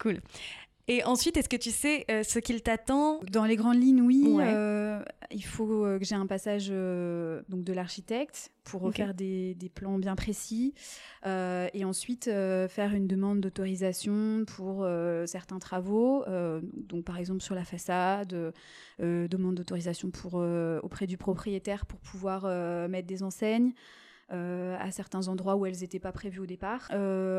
cool. 0.00 0.20
Et 0.86 1.02
ensuite, 1.04 1.38
est-ce 1.38 1.48
que 1.48 1.56
tu 1.56 1.70
sais 1.70 2.04
euh, 2.10 2.22
ce 2.22 2.38
qu'il 2.38 2.62
t'attend? 2.62 3.20
Dans 3.30 3.44
les 3.44 3.56
grandes 3.56 3.80
lignes, 3.80 4.02
oui. 4.02 4.36
Euh, 4.38 5.02
il 5.30 5.44
faut 5.44 5.84
euh, 5.84 5.98
que 5.98 6.04
j'ai 6.04 6.14
un 6.14 6.26
passage 6.26 6.68
donc 6.68 7.64
de 7.64 7.72
l'architecte 7.72 8.52
pour 8.64 8.82
refaire 8.82 9.14
des, 9.14 9.54
des, 9.54 9.68
plans 9.70 9.98
bien 9.98 10.14
précis. 10.14 10.74
et 11.24 11.84
ensuite, 11.84 12.24
faire 12.24 12.94
une 12.94 13.06
demande 13.06 13.40
d'autorisation 13.40 14.44
pour 14.46 14.86
certains 15.26 15.58
travaux. 15.58 16.24
donc, 16.88 17.04
par 17.04 17.18
exemple, 17.18 17.42
sur 17.42 17.54
la 17.54 17.64
façade, 17.64 18.52
demande 18.98 19.54
d'autorisation 19.54 20.10
pour 20.10 20.34
auprès 20.82 21.06
du 21.06 21.16
propriétaire 21.16 21.86
pour 21.86 21.98
pouvoir 22.00 22.44
mettre 22.88 23.06
des 23.06 23.22
enseignes. 23.22 23.72
à 24.30 24.90
certains 24.90 25.28
endroits 25.28 25.56
où 25.56 25.66
elles 25.66 25.80
n'étaient 25.80 25.98
pas 25.98 26.12
prévues 26.12 26.40
au 26.40 26.46
départ. 26.46 26.90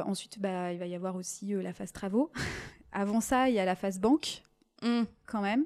ensuite, 0.05 0.39
bah, 0.39 0.73
il 0.73 0.79
va 0.79 0.85
y 0.85 0.95
avoir 0.95 1.15
aussi 1.15 1.53
la 1.53 1.73
phase 1.73 1.91
travaux 1.91 2.31
avant 2.95 3.21
ça, 3.21 3.49
il 3.49 3.55
y 3.55 3.59
a 3.59 3.65
la 3.65 3.75
phase 3.75 3.99
banque, 3.99 4.41
mm. 4.81 5.03
quand 5.27 5.41
même. 5.41 5.65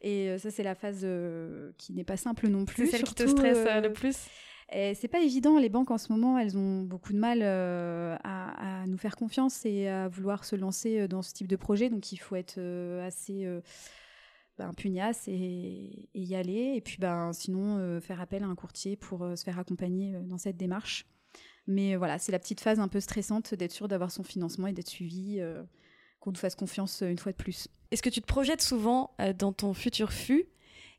Et 0.00 0.28
euh, 0.28 0.38
ça, 0.38 0.50
c'est 0.50 0.62
la 0.62 0.74
phase 0.74 1.00
euh, 1.04 1.72
qui 1.78 1.92
n'est 1.92 2.04
pas 2.04 2.16
simple 2.16 2.48
non 2.48 2.64
plus. 2.64 2.86
C'est 2.86 2.98
celle 2.98 3.04
qui 3.04 3.14
te 3.14 3.26
stresse 3.26 3.58
euh, 3.66 3.80
le 3.80 3.92
plus 3.92 4.16
c'est 4.70 5.08
pas 5.08 5.20
évident, 5.20 5.58
les 5.58 5.70
banques 5.70 5.90
en 5.90 5.96
ce 5.96 6.12
moment, 6.12 6.38
elles 6.38 6.58
ont 6.58 6.82
beaucoup 6.82 7.14
de 7.14 7.18
mal 7.18 7.42
à, 7.42 8.84
nous 8.86 8.98
faire 8.98 9.16
confiance 9.16 9.64
et 9.64 9.88
à 9.88 10.08
vouloir 10.08 10.44
se 10.44 10.56
lancer 10.56 11.08
dans 11.08 11.22
ce 11.22 11.32
type 11.32 11.46
de 11.46 11.56
projet. 11.56 11.88
Donc 11.88 12.12
il 12.12 12.18
faut 12.18 12.36
être 12.36 12.60
assez 13.00 13.48
ben, 14.58 14.74
pugnace 14.74 15.26
et, 15.26 16.10
y 16.12 16.34
aller. 16.34 16.74
Et 16.76 16.82
puis 16.82 16.98
ben, 16.98 17.32
sinon, 17.32 17.98
faire 18.02 18.20
appel 18.20 18.42
à 18.42 18.46
un 18.46 18.54
courtier 18.54 18.94
pour 18.96 19.20
se 19.38 19.42
faire 19.42 19.58
accompagner 19.58 20.12
dans 20.24 20.36
cette 20.36 20.58
démarche. 20.58 21.06
Mais 21.66 21.96
voilà, 21.96 22.18
c'est 22.18 22.32
la 22.32 22.38
petite 22.38 22.60
phase 22.60 22.78
un 22.78 22.88
peu 22.88 23.00
stressante 23.00 23.54
d'être 23.54 23.72
sûr 23.72 23.88
d'avoir 23.88 24.10
son 24.10 24.22
financement 24.22 24.66
et 24.66 24.74
d'être 24.74 24.90
suivi 24.90 25.40
qu'on 26.20 26.30
nous 26.30 26.38
fasse 26.38 26.54
confiance 26.54 27.02
euh, 27.02 27.10
une 27.10 27.18
fois 27.18 27.32
de 27.32 27.36
plus. 27.36 27.68
Est-ce 27.90 28.02
que 28.02 28.10
tu 28.10 28.20
te 28.20 28.26
projettes 28.26 28.62
souvent 28.62 29.10
euh, 29.20 29.32
dans 29.32 29.52
ton 29.52 29.74
futur 29.74 30.12
fût? 30.12 30.46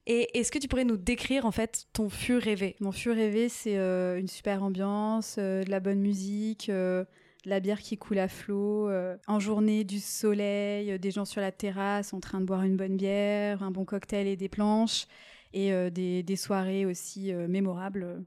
Et 0.07 0.39
est-ce 0.39 0.51
que 0.51 0.57
tu 0.57 0.67
pourrais 0.67 0.85
nous 0.85 0.97
décrire 0.97 1.45
en 1.45 1.51
fait 1.51 1.85
ton 1.93 2.09
fût 2.09 2.37
rêvé? 2.37 2.75
Mon 2.79 2.91
fût 2.91 3.11
rêvé, 3.11 3.47
c'est 3.47 3.77
euh, 3.77 4.17
une 4.17 4.27
super 4.27 4.63
ambiance, 4.63 5.37
de 5.37 5.69
la 5.69 5.79
bonne 5.79 5.99
musique, 5.99 6.69
de 6.69 7.05
la 7.45 7.59
bière 7.59 7.79
qui 7.79 7.97
coule 7.97 8.17
à 8.17 8.27
flot, 8.27 8.89
en 9.27 9.39
journée 9.39 9.83
du 9.83 9.99
soleil, 9.99 10.97
des 10.97 11.11
gens 11.11 11.25
sur 11.25 11.41
la 11.41 11.51
terrasse 11.51 12.13
en 12.13 12.19
train 12.19 12.39
de 12.39 12.45
boire 12.45 12.63
une 12.63 12.75
bonne 12.75 12.97
bière, 12.97 13.61
un 13.61 13.69
bon 13.69 13.85
cocktail 13.85 14.25
et 14.25 14.35
des 14.35 14.49
planches, 14.49 15.05
et 15.53 15.71
des, 15.91 16.23
des, 16.23 16.35
soirées 16.35 16.85
aussi 16.85 17.31
mémorables 17.33 18.25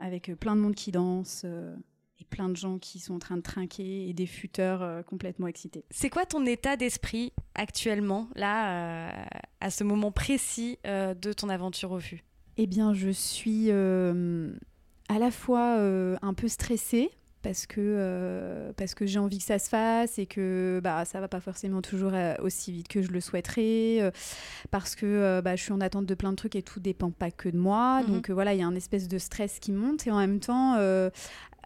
avec 0.00 0.32
plein 0.40 0.56
de 0.56 0.60
monde 0.60 0.74
qui 0.74 0.90
danse 0.90 1.46
et 2.20 2.24
plein 2.24 2.48
de 2.48 2.56
gens 2.56 2.78
qui 2.78 2.98
sont 2.98 3.14
en 3.14 3.18
train 3.18 3.36
de 3.36 3.42
trinquer 3.42 4.08
et 4.08 4.12
des 4.12 4.26
futeurs 4.26 4.82
euh, 4.82 5.02
complètement 5.02 5.46
excités. 5.46 5.84
C'est 5.90 6.10
quoi 6.10 6.26
ton 6.26 6.44
état 6.46 6.76
d'esprit 6.76 7.32
actuellement, 7.54 8.28
là, 8.34 9.08
euh, 9.08 9.24
à 9.60 9.70
ce 9.70 9.84
moment 9.84 10.12
précis 10.12 10.78
euh, 10.86 11.14
de 11.14 11.32
ton 11.32 11.48
aventure 11.48 11.92
au 11.92 11.98
VU 11.98 12.24
Eh 12.56 12.66
bien, 12.66 12.94
je 12.94 13.10
suis 13.10 13.66
euh, 13.70 14.52
à 15.08 15.18
la 15.18 15.30
fois 15.30 15.76
euh, 15.78 16.16
un 16.22 16.34
peu 16.34 16.48
stressée 16.48 17.10
parce 17.42 17.66
que, 17.66 17.80
euh, 17.80 18.72
parce 18.76 18.94
que 18.94 19.06
j'ai 19.06 19.18
envie 19.18 19.38
que 19.38 19.44
ça 19.44 19.58
se 19.58 19.68
fasse 19.68 20.18
et 20.18 20.26
que 20.26 20.80
bah, 20.82 21.04
ça 21.04 21.20
va 21.20 21.28
pas 21.28 21.40
forcément 21.40 21.82
toujours 21.82 22.12
euh, 22.14 22.34
aussi 22.42 22.72
vite 22.72 22.88
que 22.88 23.02
je 23.02 23.10
le 23.10 23.20
souhaiterais, 23.20 23.98
euh, 24.00 24.10
parce 24.70 24.94
que 24.94 25.06
euh, 25.06 25.42
bah, 25.42 25.56
je 25.56 25.62
suis 25.62 25.72
en 25.72 25.80
attente 25.80 26.06
de 26.06 26.14
plein 26.14 26.30
de 26.30 26.36
trucs 26.36 26.56
et 26.56 26.62
tout 26.62 26.80
dépend 26.80 27.10
pas 27.10 27.30
que 27.30 27.48
de 27.48 27.58
moi. 27.58 28.02
Mhm. 28.02 28.14
Donc 28.14 28.30
voilà, 28.30 28.54
il 28.54 28.60
y 28.60 28.62
a 28.62 28.66
un 28.66 28.74
espèce 28.74 29.08
de 29.08 29.18
stress 29.18 29.58
qui 29.58 29.72
monte 29.72 30.06
et 30.06 30.10
en 30.10 30.18
même 30.18 30.40
temps 30.40 30.76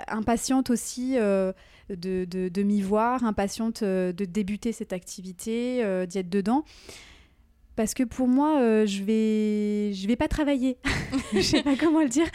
impatiente 0.09 0.71
aussi 0.71 1.14
de, 1.14 1.54
de, 1.90 2.49
de 2.49 2.62
m'y 2.62 2.83
voir, 2.83 3.25
impatiente 3.25 3.83
de 3.83 4.25
débuter 4.25 4.73
cette 4.73 4.93
activité, 4.93 6.07
d'y 6.07 6.19
être 6.19 6.31
dedans. 6.31 6.64
Parce 7.76 7.95
que 7.95 8.04
pour 8.04 8.28
moi, 8.28 8.61
euh, 8.61 8.87
je 8.87 9.02
vais, 9.02 9.93
je 9.95 10.07
vais 10.07 10.16
pas 10.16 10.28
travailler. 10.28 10.78
je 11.33 11.40
sais 11.40 11.62
pas 11.62 11.76
comment 11.76 12.02
le 12.02 12.09
dire. 12.09 12.26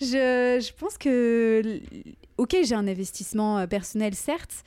Je, 0.00 0.60
je 0.60 0.72
pense 0.74 0.98
que, 0.98 1.80
ok, 2.36 2.56
j'ai 2.62 2.74
un 2.74 2.86
investissement 2.86 3.58
euh, 3.58 3.66
personnel, 3.66 4.14
certes, 4.14 4.64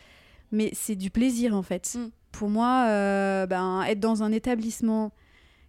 mais 0.52 0.72
c'est 0.74 0.96
du 0.96 1.10
plaisir 1.10 1.56
en 1.56 1.62
fait. 1.62 1.96
Mm. 1.96 2.10
Pour 2.32 2.50
moi, 2.50 2.86
euh, 2.88 3.46
ben, 3.46 3.84
être 3.84 4.00
dans 4.00 4.24
un 4.24 4.32
établissement 4.32 5.12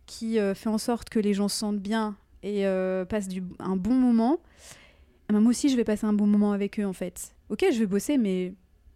qui 0.06 0.38
euh, 0.38 0.54
fait 0.54 0.68
en 0.68 0.78
sorte 0.78 1.08
que 1.08 1.18
les 1.18 1.34
gens 1.34 1.48
se 1.48 1.58
sentent 1.58 1.80
bien 1.80 2.16
et 2.42 2.66
euh, 2.66 3.04
passent 3.04 3.28
du, 3.28 3.42
un 3.58 3.76
bon 3.76 3.94
moment, 3.94 4.38
eh 5.28 5.32
ben, 5.32 5.40
moi 5.40 5.50
aussi 5.50 5.68
je 5.68 5.76
vais 5.76 5.84
passer 5.84 6.06
un 6.06 6.12
bon 6.12 6.26
moment 6.26 6.52
avec 6.52 6.80
eux 6.80 6.86
en 6.86 6.92
fait. 6.92 7.34
Ok, 7.48 7.64
je 7.72 7.78
vais 7.78 7.86
bosser, 7.86 8.18
mais 8.18 8.54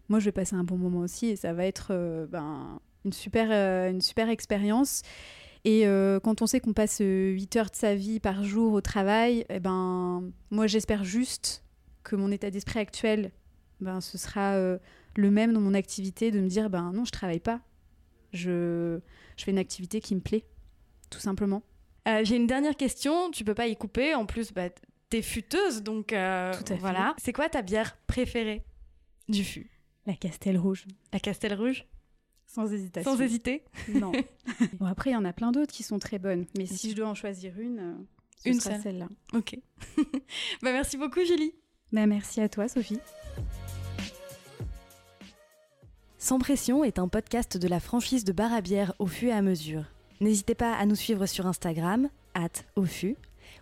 moi 0.09 0.19
je 0.19 0.27
vais 0.27 0.33
passer 0.33 0.57
un 0.57 0.65
bon 0.65 0.77
moment 0.77 1.01
aussi 1.01 1.27
et 1.27 1.37
ça 1.37 1.53
va 1.53 1.65
être 1.65 1.93
ben, 2.31 2.81
une, 3.05 3.13
super, 3.13 3.51
une 3.91 4.01
super 4.01 4.29
expérience. 4.29 5.03
Et 5.65 5.87
euh, 5.87 6.21
quand 6.21 6.43
on 6.43 6.47
sait 6.47 6.61
qu'on 6.61 6.75
passe 6.75 6.99
8 7.01 7.57
heures 7.57 7.71
de 7.71 7.77
sa 7.77 7.95
vie 7.95 8.21
par 8.21 8.45
jour 8.45 8.73
au 8.75 8.81
travail, 8.81 9.47
eh 9.49 9.61
ben, 9.61 10.31
moi 10.51 10.67
j'espère 10.67 11.05
juste 11.05 11.65
que 12.03 12.17
mon 12.17 12.31
état 12.31 12.51
d'esprit 12.51 12.81
actuel, 12.81 13.33
ben, 13.81 14.01
ce 14.03 14.19
sera 14.19 14.53
euh, 14.55 14.79
le 15.17 15.31
même 15.31 15.53
dans 15.55 15.61
mon 15.61 15.73
activité, 15.75 16.31
de 16.31 16.41
me 16.41 16.49
dire, 16.49 16.69
ben 16.69 16.93
non, 16.93 17.05
je 17.07 17.13
travaille 17.13 17.41
pas. 17.41 17.61
Je, 18.33 18.99
je 19.37 19.45
fais 19.45 19.53
une 19.53 19.59
activité 19.59 20.01
qui 20.01 20.15
me 20.15 20.21
plaît, 20.21 20.45
tout 21.09 21.21
simplement. 21.21 21.63
Euh, 22.09 22.21
J'ai 22.25 22.37
une 22.37 22.47
dernière 22.47 22.77
question, 22.77 23.31
tu 23.31 23.45
peux 23.45 23.55
pas 23.55 23.67
y 23.69 23.77
couper. 23.77 24.15
En 24.15 24.27
plus, 24.27 24.53
bah, 24.53 24.69
t'es 25.09 25.23
futeuse, 25.23 25.83
donc 25.83 26.13
euh, 26.13 26.53
Tout 26.53 26.65
à 26.65 26.67
fait. 26.67 26.77
voilà. 26.77 27.15
C'est 27.17 27.33
quoi 27.33 27.49
ta 27.49 27.63
bière 27.63 27.97
préférée 28.07 28.65
du 29.29 29.45
fût? 29.45 29.71
La 30.07 30.15
Castelle 30.15 30.59
Rouge, 30.59 30.85
La 31.15 31.21
Castel 31.21 31.55
Rouge? 31.55 31.87
Sans 32.55 32.73
hésitation. 32.73 33.13
Sans 33.17 33.21
hésiter 33.21 33.65
Non. 33.89 34.13
bon, 34.79 34.87
après, 34.87 35.11
il 35.11 35.15
y 35.15 35.17
en 35.17 35.25
a 35.25 35.33
plein 35.33 35.51
d'autres 35.51 35.73
qui 35.73 35.83
sont 35.83 35.99
très 35.99 36.19
bonnes, 36.19 36.47
mais 36.57 36.67
si 36.67 36.91
je 36.91 36.97
dois 36.97 37.09
en 37.09 37.15
choisir 37.15 37.59
une, 37.59 37.79
euh, 37.79 37.93
ce 38.43 38.49
Une 38.49 38.61
sera 38.61 38.75
seule. 38.75 38.83
celle-là. 38.83 39.09
Ok. 39.33 39.59
bah, 40.63 40.73
merci 40.73 40.97
beaucoup, 40.97 41.25
Julie. 41.25 41.53
Bah, 41.93 42.07
merci 42.07 42.41
à 42.41 42.49
toi, 42.49 42.69
Sophie. 42.69 43.01
Sans 46.19 46.39
pression 46.39 46.85
est 46.85 46.99
un 46.99 47.09
podcast 47.09 47.57
de 47.59 47.69
la 47.69 47.81
franchise 47.81 48.25
de 48.25 48.33
bar 48.33 48.53
à 48.53 48.61
bière 48.61 48.95
au 48.99 49.07
fût 49.07 49.27
et 49.27 49.33
à 49.33 49.43
mesure. 49.43 49.85
N'hésitez 50.21 50.55
pas 50.55 50.75
à 50.75 50.87
nous 50.87 50.95
suivre 50.95 51.27
sur 51.27 51.47
Instagram, 51.47 52.09
at 52.35 52.49
au 52.77 52.85
fût, 52.85 53.17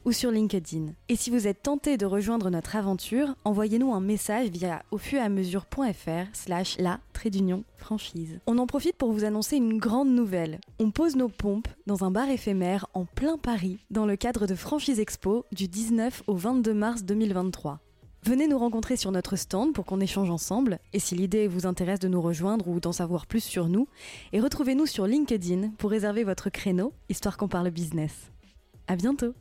ou 0.05 0.13
sur 0.13 0.31
LinkedIn. 0.31 0.93
Et 1.09 1.17
si 1.17 1.31
vous 1.31 1.47
êtes 1.47 1.63
tenté 1.63 1.97
de 1.97 2.07
rejoindre 2.07 2.51
notre 2.51 2.77
aventure, 2.77 3.35
envoyez-nous 3.45 3.93
un 3.93 4.01
message 4.01 4.49
via 4.49 4.83
au 4.91 4.99
fût 4.99 5.17
et 5.17 5.21
à 5.21 5.29
mesure.fr 5.29 6.29
slash 6.33 6.77
la 6.79 7.01
d'union 7.31 7.65
franchise. 7.77 8.41
On 8.47 8.59
en 8.59 8.67
profite 8.67 8.97
pour 8.97 9.13
vous 9.13 9.25
annoncer 9.25 9.57
une 9.57 9.79
grande 9.79 10.11
nouvelle. 10.11 10.59
On 10.79 10.91
pose 10.91 11.17
nos 11.17 11.29
pompes 11.29 11.69
dans 11.87 12.05
un 12.05 12.11
bar 12.11 12.29
éphémère 12.29 12.87
en 12.95 13.05
plein 13.05 13.39
Paris 13.39 13.79
dans 13.91 14.07
le 14.07 14.17
cadre 14.17 14.47
de 14.47 14.55
Franchise 14.55 15.01
Expo 15.01 15.45
du 15.53 15.69
19 15.69 16.25
au 16.27 16.35
22 16.35 16.75
mars 16.75 17.05
2023. 17.05 17.81
Venez 18.25 18.47
nous 18.47 18.59
rencontrer 18.59 18.97
sur 18.97 19.11
notre 19.11 19.35
stand 19.35 19.73
pour 19.73 19.85
qu'on 19.85 19.99
échange 19.99 20.31
ensemble, 20.31 20.79
et 20.93 21.01
si 21.01 21.17
l'idée 21.17 21.49
vous 21.49 21.67
intéresse 21.67 21.99
de 21.99 22.07
nous 22.07 22.23
rejoindre 22.23 22.69
ou 22.69 22.79
d'en 22.79 22.93
savoir 22.93 23.27
plus 23.27 23.43
sur 23.43 23.69
nous, 23.69 23.89
et 24.33 24.39
retrouvez-nous 24.39 24.87
sur 24.87 25.09
LinkedIn 25.09 25.71
pour 25.77 25.91
réserver 25.91 26.23
votre 26.23 26.49
créneau, 26.49 26.93
histoire 27.09 27.37
qu'on 27.37 27.49
parle 27.49 27.71
business. 27.71 28.31
À 28.87 28.95
bientôt 28.95 29.35